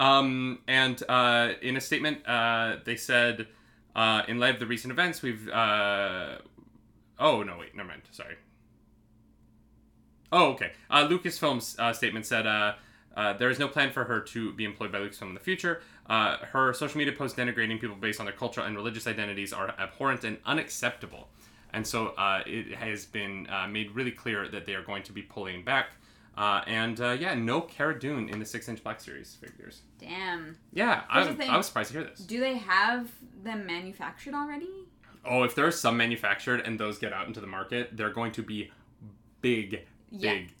[0.00, 3.46] Um, and uh, in a statement, uh, they said,
[3.94, 5.48] uh, in light of the recent events, we've.
[5.48, 6.38] Uh,
[7.18, 8.02] oh, no, wait, never mind.
[8.10, 8.36] Sorry.
[10.32, 10.72] Oh, okay.
[10.88, 12.46] Uh, Lucasfilm's uh, statement said
[13.16, 15.82] uh, there is no plan for her to be employed by Lucasfilm in the future.
[16.08, 19.68] Uh, her social media posts denigrating people based on their cultural and religious identities are
[19.78, 21.28] abhorrent and unacceptable.
[21.72, 25.12] And so uh, it has been uh, made really clear that they are going to
[25.12, 25.90] be pulling back.
[26.36, 29.82] Uh, and uh, yeah, no Cara Dune in the six inch Black Series figures.
[29.98, 30.56] Damn.
[30.72, 31.20] Yeah, I.
[31.48, 32.20] I was surprised to hear this.
[32.20, 33.10] Do they have
[33.42, 34.70] them manufactured already?
[35.24, 38.32] Oh, if there are some manufactured and those get out into the market, they're going
[38.32, 38.70] to be
[39.42, 40.34] big, Yeah.
[40.34, 40.52] big,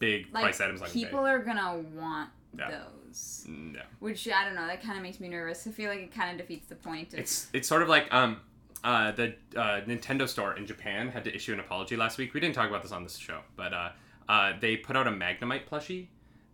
[0.00, 0.80] big Like price items.
[0.80, 0.98] Like that.
[0.98, 2.70] people are gonna want Yeah.
[2.70, 3.46] those.
[3.48, 3.82] Yeah.
[4.00, 4.66] Which I don't know.
[4.66, 5.64] That kind of makes me nervous.
[5.66, 7.12] I feel like it kind of defeats the point.
[7.12, 8.40] Of, It's it's sort of like um
[8.82, 12.34] uh the uh, Nintendo store in Japan had to issue an apology last week.
[12.34, 13.90] We didn't talk about this on this show, but uh,
[14.28, 16.06] uh they put out a Magnemite plushie,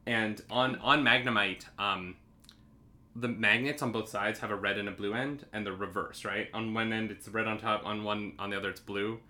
[0.06, 2.16] and on on Magnemite um
[3.14, 6.24] the magnets on both sides have a red and a blue end, and the reverse,
[6.24, 6.48] right?
[6.52, 9.20] On one end it's red on top, on one on the other it's blue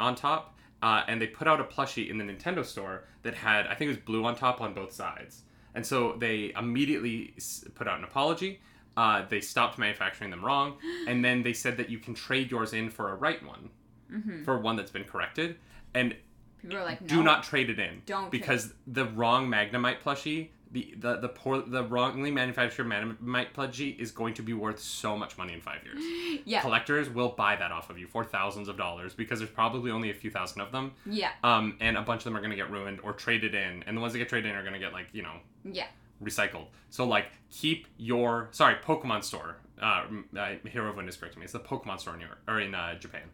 [0.00, 0.51] on top.
[0.82, 3.86] Uh, and they put out a plushie in the Nintendo store that had I think
[3.90, 5.42] it was blue on top on both sides.
[5.74, 7.34] And so they immediately
[7.74, 8.60] put out an apology.
[8.96, 10.76] Uh, they stopped manufacturing them wrong,
[11.08, 13.70] and then they said that you can trade yours in for a right one,
[14.12, 14.44] Mhm.
[14.44, 15.56] for one that's been corrected,
[15.94, 16.14] and
[16.60, 17.06] People are like, no.
[17.08, 18.02] do not trade it in.
[18.04, 18.30] Don't trade.
[18.32, 24.10] because the wrong Magnemite plushie, the the the poor the wrongly manufactured Magnemite plushie is
[24.10, 26.02] going to be worth so much money in five years.
[26.44, 26.60] Yeah.
[26.62, 30.10] Collectors will buy that off of you for thousands of dollars because there's probably only
[30.10, 31.30] a few thousand of them, Yeah.
[31.44, 33.96] um, and a bunch of them are going to get ruined or traded in, and
[33.96, 35.86] the ones that get traded in are going to get like you know Yeah.
[36.22, 36.66] recycled.
[36.90, 39.56] So like keep your sorry Pokemon store.
[39.80, 40.04] Uh,
[40.36, 41.44] uh Hirovan is correcting me.
[41.44, 43.28] It's the Pokemon store in New York or in uh, Japan.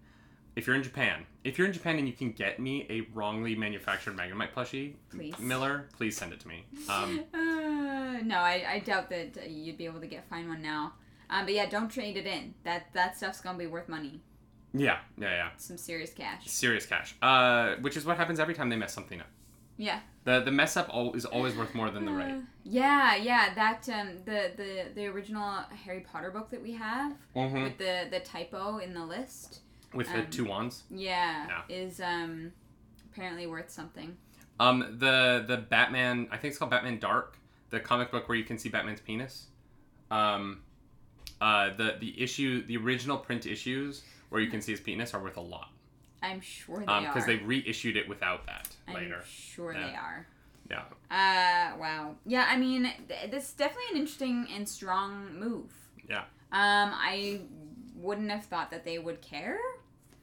[0.58, 3.54] If you're in Japan, if you're in Japan and you can get me a wrongly
[3.54, 5.38] manufactured Magnemite plushie, Please.
[5.38, 6.64] Miller, please send it to me.
[6.88, 10.94] Um, Uh, no, I, I doubt that you'd be able to get find one now.
[11.30, 12.54] Um, but yeah, don't trade it in.
[12.64, 14.20] That that stuff's gonna be worth money.
[14.72, 15.48] yeah, yeah, yeah.
[15.58, 16.44] Some serious cash.
[16.48, 17.14] Serious cash.
[17.22, 19.28] Uh, which is what happens every time they mess something up.
[19.76, 20.00] Yeah.
[20.24, 22.34] The the mess up al- is always worth more than the right.
[22.34, 23.54] Uh, yeah, yeah.
[23.54, 27.62] That um, the the the original Harry Potter book that we have Mhm.
[27.62, 29.60] with the the typo in the list.
[29.94, 30.82] With the um, two wands.
[30.90, 31.76] Yeah, Yeah.
[31.76, 32.52] is um
[33.12, 34.16] apparently worth something.
[34.60, 37.38] Um, the the Batman, I think it's called Batman Dark,
[37.70, 39.46] the comic book where you can see Batman's penis.
[40.10, 40.62] Um,
[41.40, 45.22] uh, the the issue, the original print issues where you can see his penis are
[45.22, 45.70] worth a lot.
[46.22, 47.06] I'm sure they Um, are.
[47.06, 49.22] because they reissued it without that I'm later.
[49.26, 49.86] sure Yeah.
[49.86, 50.26] they are.
[50.70, 50.82] Yeah.
[51.10, 52.16] Uh, wow.
[52.26, 55.72] Yeah, I mean, th- this is definitely an interesting and strong move.
[56.08, 56.24] Yeah.
[56.52, 57.40] Um, I
[57.98, 59.58] wouldn't have thought that they would care,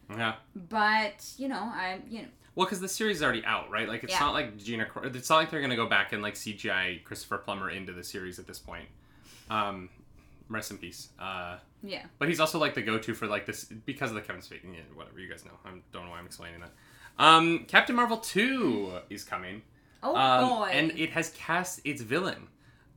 [0.10, 0.36] Yeah.
[0.56, 3.88] but you know, I you know, Well, because the series is already out, right?
[3.88, 4.20] Like it's Yeah.
[4.20, 4.88] not like Gina.
[5.04, 8.40] It's not like they're gonna go back and like CGI Christopher Plummer into the series
[8.40, 8.88] at this point.
[9.50, 9.90] Um,
[10.50, 11.10] rest in peace.
[11.20, 12.06] Uh, yeah.
[12.20, 14.74] But he's also like the go-to for like this because of the Kevin Spacey.
[14.74, 15.52] Yeah, whatever you guys know.
[15.66, 16.72] I don't know why I'm explaining that.
[17.18, 19.62] Um, Captain Marvel two is coming.
[20.04, 20.70] Oh Um, boy.
[20.72, 22.48] and it has cast its villain.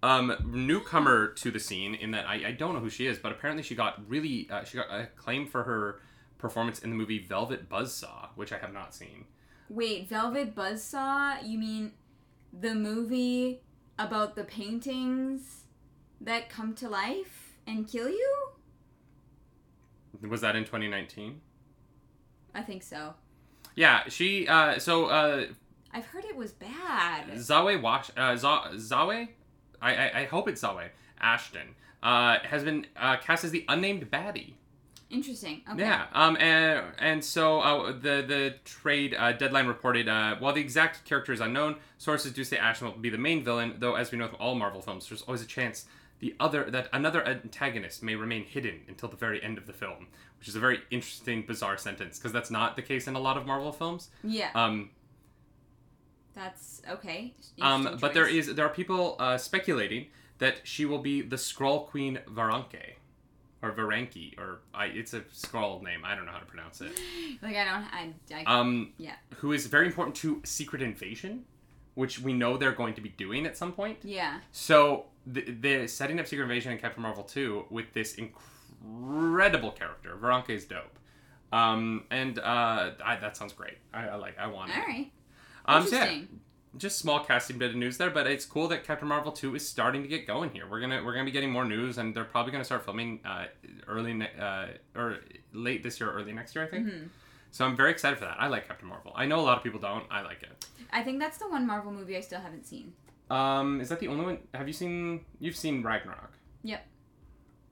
[0.01, 3.33] Um, newcomer to the scene in that I, I don't know who she is, but
[3.33, 6.01] apparently she got really uh, she got acclaim for her
[6.39, 9.25] performance in the movie Velvet Buzzsaw, which I have not seen.
[9.69, 11.39] Wait, Velvet Buzzsaw?
[11.45, 11.93] You mean
[12.53, 13.61] the movie
[13.99, 15.65] about the paintings
[16.21, 18.37] that come to life and kill you?
[20.29, 21.41] Was that in 2019?
[22.55, 23.15] I think so.
[23.75, 24.49] Yeah, she.
[24.49, 25.47] Uh, so uh,
[25.93, 27.31] I've heard it was bad.
[27.35, 29.29] Zawe Wash uh, Za- Zawe,
[29.81, 30.89] I, I I hope it's Zawe
[31.21, 34.55] Ashton uh, has been uh, cast as the unnamed baddie.
[35.11, 35.63] Interesting.
[35.71, 35.81] Okay.
[35.81, 36.07] Yeah.
[36.13, 36.37] Um.
[36.39, 41.33] And and so uh, the the trade uh, deadline reported uh, while the exact character
[41.33, 43.77] is unknown, sources do say Ashton will be the main villain.
[43.79, 45.87] Though as we know with all Marvel films, there's always a chance
[46.21, 50.09] the other that another antagonist may remain hidden until the very end of the film,
[50.39, 53.37] which is a very interesting, bizarre sentence because that's not the case in a lot
[53.37, 54.11] of Marvel films.
[54.23, 54.51] Yeah.
[54.55, 54.91] Um,
[56.39, 57.35] That's okay.
[57.61, 60.07] um, but there is there are people uh, speculating
[60.39, 62.95] that she will be the Skrull Queen Veranke,
[63.61, 66.03] or Varanki, or I, it's a Skrull name.
[66.05, 66.93] I don't know how to pronounce it.
[67.43, 69.17] like I don't I, I Um, Yeah.
[69.39, 71.45] Who is very important to Secret Invasion,
[71.95, 73.99] which we know they're going to be doing at some point.
[74.03, 74.39] yeah.
[74.53, 80.17] So the, the setting up Secret Invasion and Captain Marvel 2 with this incredible character.
[80.23, 80.99] Veranke is dope.
[81.53, 83.79] Um, and uh, I, that sounds great.
[83.93, 84.39] I, I like.
[84.39, 84.87] I want All it.
[84.87, 85.11] right.
[85.69, 86.21] Um, so yeah,
[86.77, 89.67] just small casting bit of news there, but it's cool that Captain Marvel 2 is
[89.69, 90.67] starting to get going here.
[90.69, 93.47] We're gonna we're gonna be getting more news, and they're probably gonna start filming uh,
[93.87, 94.67] early ne- uh,
[94.99, 95.19] or
[95.53, 96.87] late this year, early next year, I think.
[96.87, 97.09] Mhm.
[97.51, 98.37] So I'm very excited for that.
[98.39, 99.13] I like Captain Marvel.
[99.17, 100.05] I know a lot of people don't.
[100.11, 100.67] I like it.
[100.93, 102.93] I think that's the one Marvel movie I still haven't seen.
[103.31, 104.39] Um, is that the only one?
[104.55, 105.25] Have you seen?
[105.41, 106.33] You've seen Ragnarok.
[106.63, 106.87] Yep.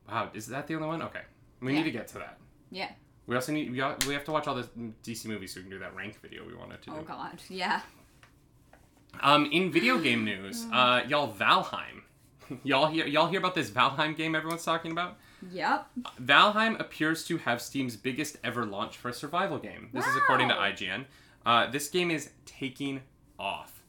[0.09, 1.03] Wow, is that the only one?
[1.03, 1.23] Okay,
[1.61, 1.79] we Yeah.
[1.79, 2.39] need to get to that.
[2.71, 2.91] Yeah.
[3.27, 4.69] We also need we, got, we have to watch all the
[5.05, 6.97] DC movies so we can do that rank video we wanted to do.
[6.99, 7.41] Oh god.
[7.49, 7.81] Yeah.
[9.21, 12.03] Um, in video game news, uh, y'all Valheim,
[12.65, 15.17] y'all hear y'all hear about this Valheim game everyone's talking about?
[15.53, 15.87] Yep.
[16.23, 19.91] Valheim appears to have Steam's biggest ever launch for a survival game.
[19.93, 21.05] This is according to IGN.
[21.45, 23.03] Uh, this game is taking
[23.39, 23.83] off.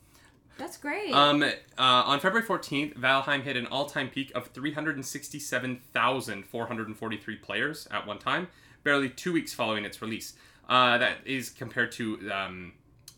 [0.58, 1.13] That's great.
[1.13, 8.17] Um, uh, on February 14th, Valheim hit an all-time peak of 367,443 players at one
[8.17, 8.47] time,
[8.84, 10.34] barely two weeks following its release.
[10.70, 12.74] Uh, that is compared to um,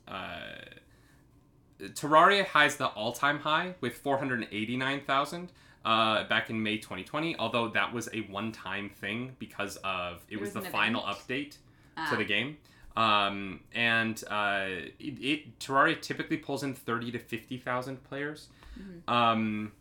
[0.08, 0.40] uh,
[1.82, 5.52] Terraria has the all-time high with 489,000
[5.86, 7.38] uh, back in May 2020.
[7.38, 11.58] Although that was a one-time thing because of it, It was, was the final update
[11.98, 12.10] Ah.
[12.12, 12.58] to the game.
[12.96, 14.66] Um, and uh,
[15.00, 18.48] it, it Terraria typically pulls in thirty to fifty thousand players.
[18.80, 19.14] Mm-hmm.
[19.14, 19.72] Um,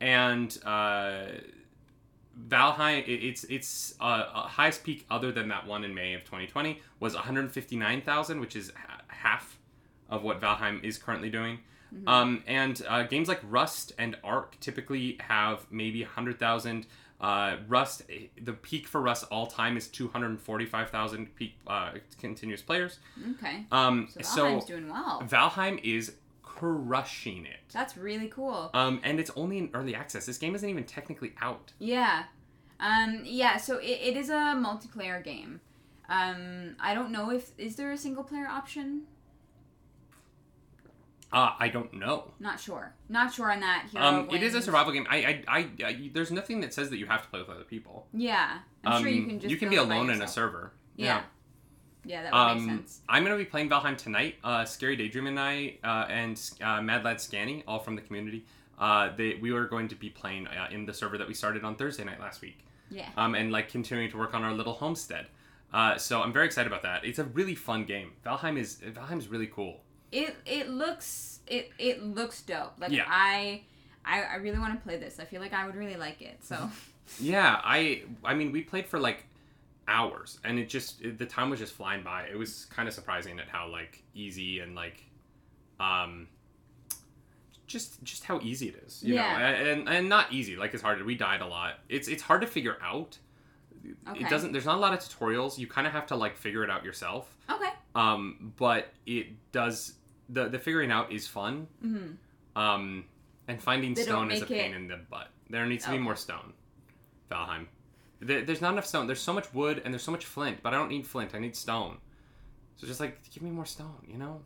[0.00, 1.22] and uh,
[2.48, 6.80] Valheim, it's its uh, uh, highest peak other than that one in May of 2020
[7.00, 9.58] was one hundred fifty nine thousand, which is ha- half
[10.10, 11.60] of what Valheim is currently doing.
[11.94, 12.08] Mm-hmm.
[12.08, 16.86] Um, and uh, games like Rust and Ark typically have maybe 100,000.
[17.20, 22.98] Uh, Rust, eh, the peak for Rust all time is 245,000 peak uh, continuous players.
[23.38, 23.64] okay.
[23.72, 25.22] Um, So so Valheim's doing well.
[25.26, 26.12] Valheim is
[26.56, 27.60] crushing it.
[27.72, 28.70] That's really cool.
[28.74, 30.26] Um, and it's only in early access.
[30.26, 31.72] This game isn't even technically out.
[31.78, 32.24] Yeah.
[32.80, 35.60] Um, yeah, so it, it is a multiplayer game.
[36.08, 39.02] Um, I don't know if is there a single player option?
[41.32, 42.30] Uh, I don't know.
[42.38, 42.94] Not sure.
[43.08, 43.88] Not sure on that.
[43.90, 45.06] Hero Um, it is a survival game.
[45.10, 47.64] I, I, I, I, there's nothing that says that you have to play with other
[47.64, 48.06] people.
[48.14, 48.58] Yeah.
[48.84, 50.72] I'm sure you Um, can just you can be alone in a server.
[50.94, 51.06] Yeah.
[51.06, 51.22] Yeah,
[52.06, 53.00] that would Um, make sense.
[53.08, 54.36] I'm gonna be playing Valheim tonight.
[54.44, 58.44] Uh, Scary Daydream and I uh, and uh, Mad Lad Scanny, all from the community.
[58.78, 61.64] Uh, they, we are going to be playing uh, in the server that we started
[61.64, 62.58] on Thursday night last week.
[62.90, 63.08] Yeah.
[63.16, 65.26] Um, and like continuing to work on our little homestead.
[65.72, 67.04] Uh, so I'm very excited about that.
[67.04, 68.12] It's a really fun game.
[68.24, 69.80] Valheim is Valheim's really cool.
[70.12, 72.74] It it looks it it looks dope.
[72.78, 73.04] Like Yeah.
[73.08, 73.62] I
[74.04, 75.18] I, I really want to play this.
[75.18, 76.44] I feel like I would really like it.
[76.44, 76.70] So
[77.20, 79.24] Yeah, I I mean we played for like
[79.88, 82.24] hours and it just it, the time was just flying by.
[82.30, 85.02] It was kind of surprising at how like easy and like
[85.80, 86.28] um
[87.66, 89.38] just just how easy it is, you Yeah.
[89.38, 89.44] know.
[89.44, 91.04] And and not easy, like it's hard.
[91.04, 91.80] We died a lot.
[91.88, 93.18] It's it's hard to figure out.
[94.08, 94.24] Okay.
[94.24, 95.58] It doesn't there's not a lot of tutorials.
[95.58, 97.36] You kind of have to like figure it out yourself.
[97.50, 97.70] okay.
[97.94, 99.94] Um but it does
[100.28, 101.66] the the figuring out is fun.
[101.84, 102.60] Mm-hmm.
[102.60, 103.04] Um,
[103.48, 105.28] and finding They stone is a pain it- in the butt.
[105.50, 106.52] There needs to be more stone.
[107.30, 107.66] Valheim.
[108.20, 109.06] There, there's not enough stone.
[109.06, 111.34] There's so much wood and there's so much flint, but I don't need flint.
[111.34, 111.98] I need stone.
[112.76, 114.42] So just like give me more stone, you know.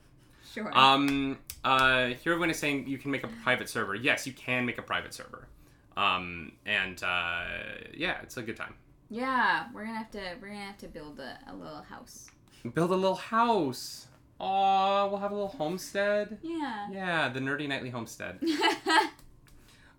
[0.53, 0.71] Sure.
[0.77, 3.95] Um, uh, here everyone is saying you can make a private server.
[3.95, 5.47] Yes, you can make a private server.
[5.97, 7.45] Um, and uh,
[7.95, 8.75] yeah, it's a good time.
[9.11, 12.29] yeah, we're gonna have to we're gonna have to build a, a little house.
[12.75, 14.07] Build a little house.
[14.41, 16.39] Aw, we'll have a little homestead.
[16.43, 16.89] Yeah.
[16.91, 18.41] Yeah, the nerdy nightly homestead.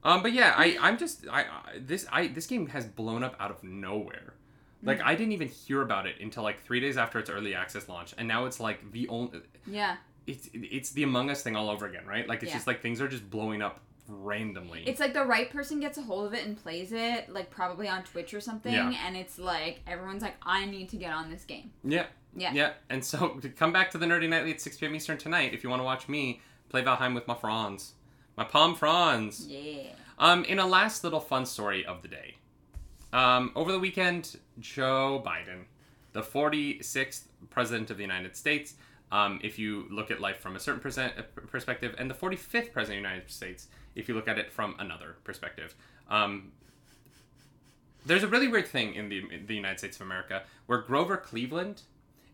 [0.03, 1.47] Um, but yeah, I I'm just I, I
[1.79, 4.33] this I this game has blown up out of nowhere.
[4.83, 5.05] Like Mm.
[5.05, 8.15] I didn't even hear about it until like three days after its early access launch,
[8.17, 9.97] and now it's like the only yeah.
[10.25, 12.27] it's it's the Among Us thing all over again, right?
[12.27, 12.55] Like it's Yeah.
[12.57, 14.83] just like things are just blowing up randomly.
[14.85, 17.87] It's like the right person gets a hold of it and plays it, like probably
[17.87, 18.91] on Twitch or something, Yeah.
[19.05, 21.71] and it's like everyone's like, I need to get on this game.
[21.83, 22.51] yeah, Yeah.
[22.53, 22.71] yeah.
[22.89, 24.95] And so to come back to the Nerdy Nightly at 6 p.m.
[24.95, 27.93] Eastern tonight, if you want to watch me play Valheim with my Franz,
[28.35, 29.47] my Palm fronds.
[29.47, 29.89] Yeah.
[30.19, 32.35] Um, in a last little fun story of the day,
[33.11, 35.63] um, over the weekend, Joe Biden,
[36.13, 38.75] the 46th president of the United States,
[39.11, 42.71] um, if you look at life from a certain present, uh, perspective, and the 45th
[42.71, 45.75] president of the United States, if you look at it from another perspective.
[46.09, 46.51] Um,
[48.05, 51.17] There's a really weird thing in the in the United States of America where Grover
[51.17, 51.83] Cleveland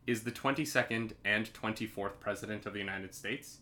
[0.05, 3.57] is the 22nd and 24th president of the United States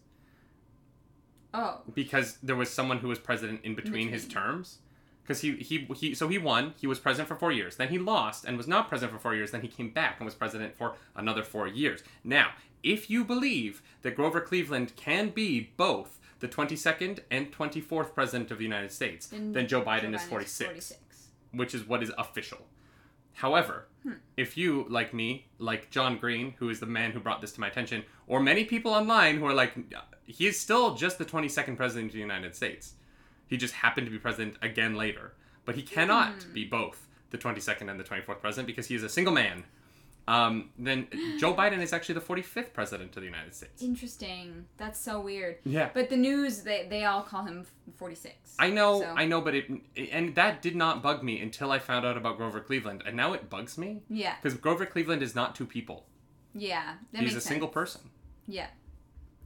[1.58, 4.80] Oh, because there was someone who was president in between, his terms.
[5.24, 6.74] Because he, he he so he won.
[6.80, 7.78] He was president for four years.
[7.78, 9.52] Then he lost and was not president for four years.
[9.52, 12.04] Then he came back and was president for another four years.
[12.24, 12.50] Now,
[12.84, 18.58] if you believe that Grover Cleveland can be both the 22nd and 24th president of
[18.60, 21.28] the United States, then, Joe Biden is 46 46.
[21.54, 22.60] which is what is official.
[23.34, 23.88] However,
[24.38, 27.62] if you, like me, like John Green, who is the man who brought this to
[27.62, 29.76] my attention, or many people online who are like,
[30.26, 32.94] he is still just the 22nd president of the United States.
[33.48, 35.34] He just happened to be president again later.
[35.66, 36.54] But he cannot hmm.
[36.54, 39.64] be both the 22nd and the 24th president because he is a single man.
[40.28, 41.08] Um, then
[41.40, 43.84] Joe Biden is actually the 45th president of the United States.
[43.84, 44.66] Interesting.
[44.78, 45.58] That's so weird.
[45.64, 45.90] Yeah.
[45.94, 47.66] But the news, they, they all call him
[47.98, 48.34] 46.
[48.58, 49.70] I know, So- I know, but it,
[50.12, 53.34] and that did not bug me until I found out about Grover Cleveland, and now
[53.34, 54.36] it bugs me Yeah.
[54.42, 56.08] because Grover Cleveland is not two people.
[56.56, 56.96] Yeah.
[57.12, 57.74] That He's a makes single sense.
[57.74, 58.02] person.
[58.48, 58.68] Yeah.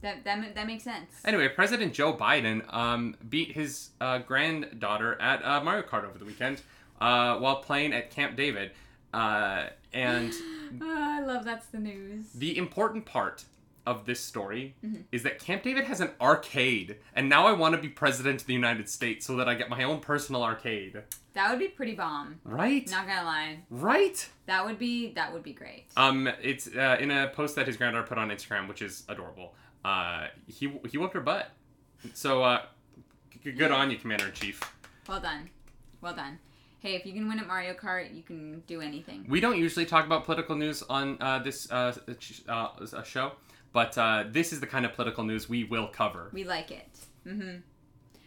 [0.00, 1.10] That, that, that makes sense.
[1.26, 6.24] Anyway, President Joe Biden um, beat his uh, granddaughter at uh, Mario Kart over the
[6.24, 6.62] weekend
[7.02, 8.70] uh, while playing at Camp David.
[9.12, 10.32] Uh, and
[10.82, 12.26] Ah, I love that's the news.
[12.34, 13.44] the important part
[13.86, 15.00] of this story Mm-hmm.
[15.10, 18.46] is that Camp David has an arcade, and now I want to be president of
[18.46, 21.02] the United States so that I get my own personal arcade.
[21.32, 22.40] That would be pretty bomb.
[22.44, 22.88] Right?
[22.90, 23.60] Not gonna lie.
[23.70, 24.28] Right?
[24.46, 25.86] That would be that would be great.
[25.96, 29.54] Um, it's uh, in a post that his granddaughter put on Instagram, which is adorable.
[29.84, 31.50] Uh, he he whooped her butt.
[32.14, 32.62] So uh,
[33.42, 34.60] g- good on you, Commander in Chief.
[35.08, 35.48] Well done.
[36.00, 36.38] Well done.
[36.80, 39.26] Hey, if you can win at Mario Kart, you can do anything.
[39.28, 41.94] We don't usually talk about political news on uh, this uh,
[42.48, 42.52] uh,
[42.92, 43.32] uh, show,
[43.72, 46.30] but uh, this is the kind of political news we will cover.
[46.32, 46.88] We like it.
[47.26, 47.56] Mm-hmm.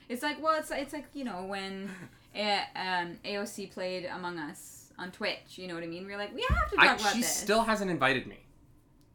[0.07, 1.89] It's like well, it's it's like you know when
[2.35, 5.57] A- um, AOC played Among Us on Twitch.
[5.57, 6.05] You know what I mean?
[6.05, 7.35] We're like we have to talk I, about she this.
[7.35, 8.37] still hasn't invited me.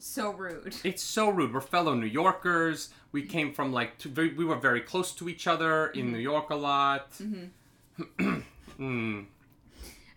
[0.01, 0.74] so rude.
[0.84, 1.55] It's so rude.
[1.55, 2.89] We're fellow New Yorkers.
[3.12, 6.57] We came from like we were very close to each other in New York a
[6.57, 7.12] lot.
[7.12, 7.51] Mhm.
[8.79, 9.20] Hmm.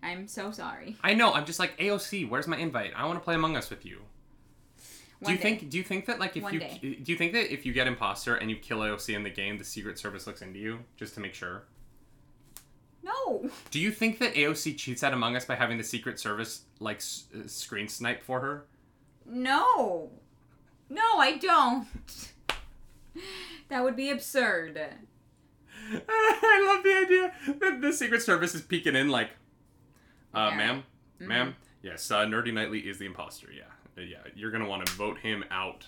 [0.04, 0.96] I'm so sorry.
[1.04, 1.34] I know.
[1.34, 2.28] I'm just like AOC.
[2.30, 2.92] Where's my invite?
[2.96, 4.00] I want to play Among Us with you.
[5.24, 5.44] Do you day.
[5.44, 5.70] think?
[5.70, 6.80] Do you think that like if One you day.
[6.82, 9.60] do you think that if you get imposter and you kill AOC in the game,
[9.60, 11.64] the Secret Service looks into you just to make sure?
[13.04, 13.48] No.
[13.72, 16.98] Do you think that AOC cheats at Among Us by having the Secret Service like
[16.98, 18.66] s- uh, screen snipe for her?
[19.26, 20.10] No.
[20.90, 21.88] No, I don't.
[23.70, 24.80] That would be absurd.
[26.10, 29.30] I love the idea that the Secret Service is peeking in like,
[30.34, 30.58] uh, Yeah.
[30.58, 30.84] ma'am,
[31.20, 33.50] ma'am, yes, uh, Nerdy Nightly is the imposter.
[33.52, 33.64] Yeah,
[33.98, 35.88] Uh, yeah, you're gonna want to vote him out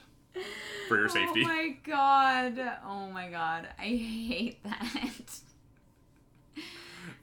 [0.87, 1.43] for your safety.
[1.43, 2.59] Oh my god.
[2.85, 3.67] Oh my god.
[3.79, 5.39] I hate that.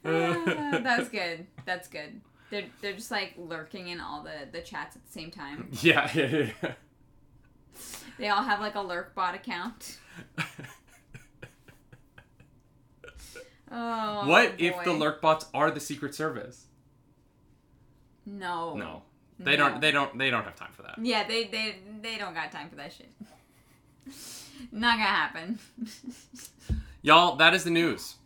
[0.05, 1.47] Ah, That's good.
[1.67, 2.21] That's good.
[2.51, 5.69] They're, they're just like lurking in all the, the chats at the same time.
[5.83, 6.73] yeah, yeah, yeah, yeah.
[8.19, 9.99] They all have like a lurk bot account.
[13.71, 14.27] Oh.
[14.29, 14.97] what if the boy.
[14.99, 16.67] lurk bots are the Secret Service?
[18.27, 18.75] No.
[18.75, 19.03] No,
[19.39, 19.69] they No.
[19.71, 19.81] don't.
[19.81, 20.19] They don't.
[20.19, 20.99] They don't have time for that.
[21.01, 23.11] Yeah, they they they don't got time for that shit.
[24.73, 25.59] Not gonna happen.
[27.03, 28.17] Y'all, that is the news.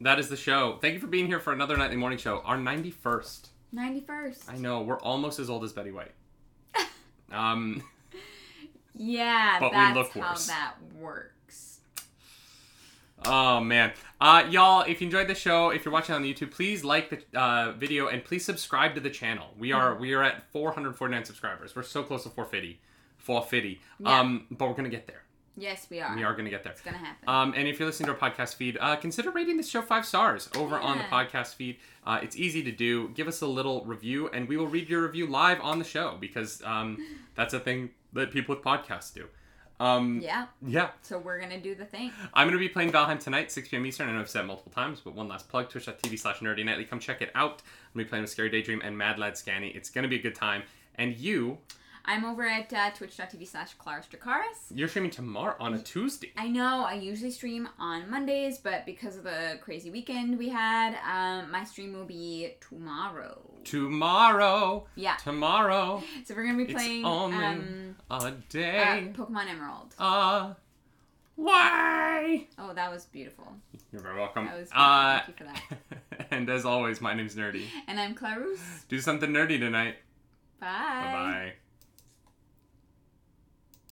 [0.00, 0.78] That is the show.
[0.80, 2.40] Thank you for being here for another nightly morning show.
[2.44, 3.48] Our ninety first.
[3.72, 4.48] Ninety first.
[4.50, 6.12] I know we're almost as old as Betty White.
[7.32, 7.82] Um.
[8.94, 11.34] Yeah, But we that's look how that works.
[13.24, 14.82] Oh man, uh, y'all!
[14.82, 18.08] If you enjoyed the show, if you're watching on YouTube, please like the uh, video
[18.08, 19.48] and please subscribe to the channel.
[19.58, 21.74] We are we are at 449 subscribers.
[21.74, 22.80] We're so close to 450,
[23.18, 23.80] 450.
[23.98, 24.20] Yeah.
[24.20, 25.22] Um, but we're gonna get there.
[25.56, 26.14] Yes, we are.
[26.14, 26.72] We are gonna get there.
[26.72, 27.28] It's gonna happen.
[27.28, 30.06] Um, and if you're listening to our podcast feed, uh, consider rating this show five
[30.06, 31.78] stars over on the podcast feed.
[32.06, 33.08] Uh, it's easy to do.
[33.10, 36.16] Give us a little review, and we will read your review live on the show
[36.20, 36.98] because um,
[37.34, 39.26] that's a thing that people with podcasts do.
[39.80, 40.46] Um, yeah.
[40.66, 40.90] yeah.
[41.02, 42.12] So we're gonna do the thing.
[42.34, 43.86] I'm going to be playing Valheim tonight, 6 p.m.
[43.86, 44.08] Eastern.
[44.08, 46.84] I know I've said it multiple times, but one last plug twitch.tv slash nerdy nightly.
[46.84, 47.62] Come check it out.
[47.62, 49.68] I'm going to be playing with Scary Daydream and Mad Lad Scanny.
[49.68, 50.62] It's going to be a good time.
[50.96, 51.58] And you,
[52.08, 54.72] I'm over at uh, twitch.tv slash Clara Strakaris.
[54.74, 56.32] you're streaming tomorrow on a Tuesday.
[56.38, 60.96] I know I usually stream on Mondays, but because of the crazy weekend we had,
[61.06, 63.38] um, my stream will be tomorrow.
[63.64, 64.86] Tomorrow.
[64.94, 65.16] Yeah.
[65.16, 66.02] Tomorrow.
[66.24, 69.12] So we're gonna be playing It's only um, A uh, day.
[69.14, 69.94] Pokemon Emerald.
[69.98, 70.54] Uh,
[71.34, 72.46] why?
[72.58, 73.52] Oh, that was beautiful.
[73.92, 74.46] You're very welcome.
[74.46, 74.82] That was beautiful.
[74.82, 76.26] uh, Thank you for that.
[76.30, 77.64] and as always, my name's Nerdy.
[77.86, 78.86] And I'm Clarus.
[78.88, 79.96] Do something nerdy tonight.
[80.58, 80.66] Bye.
[80.68, 81.52] Bye bye.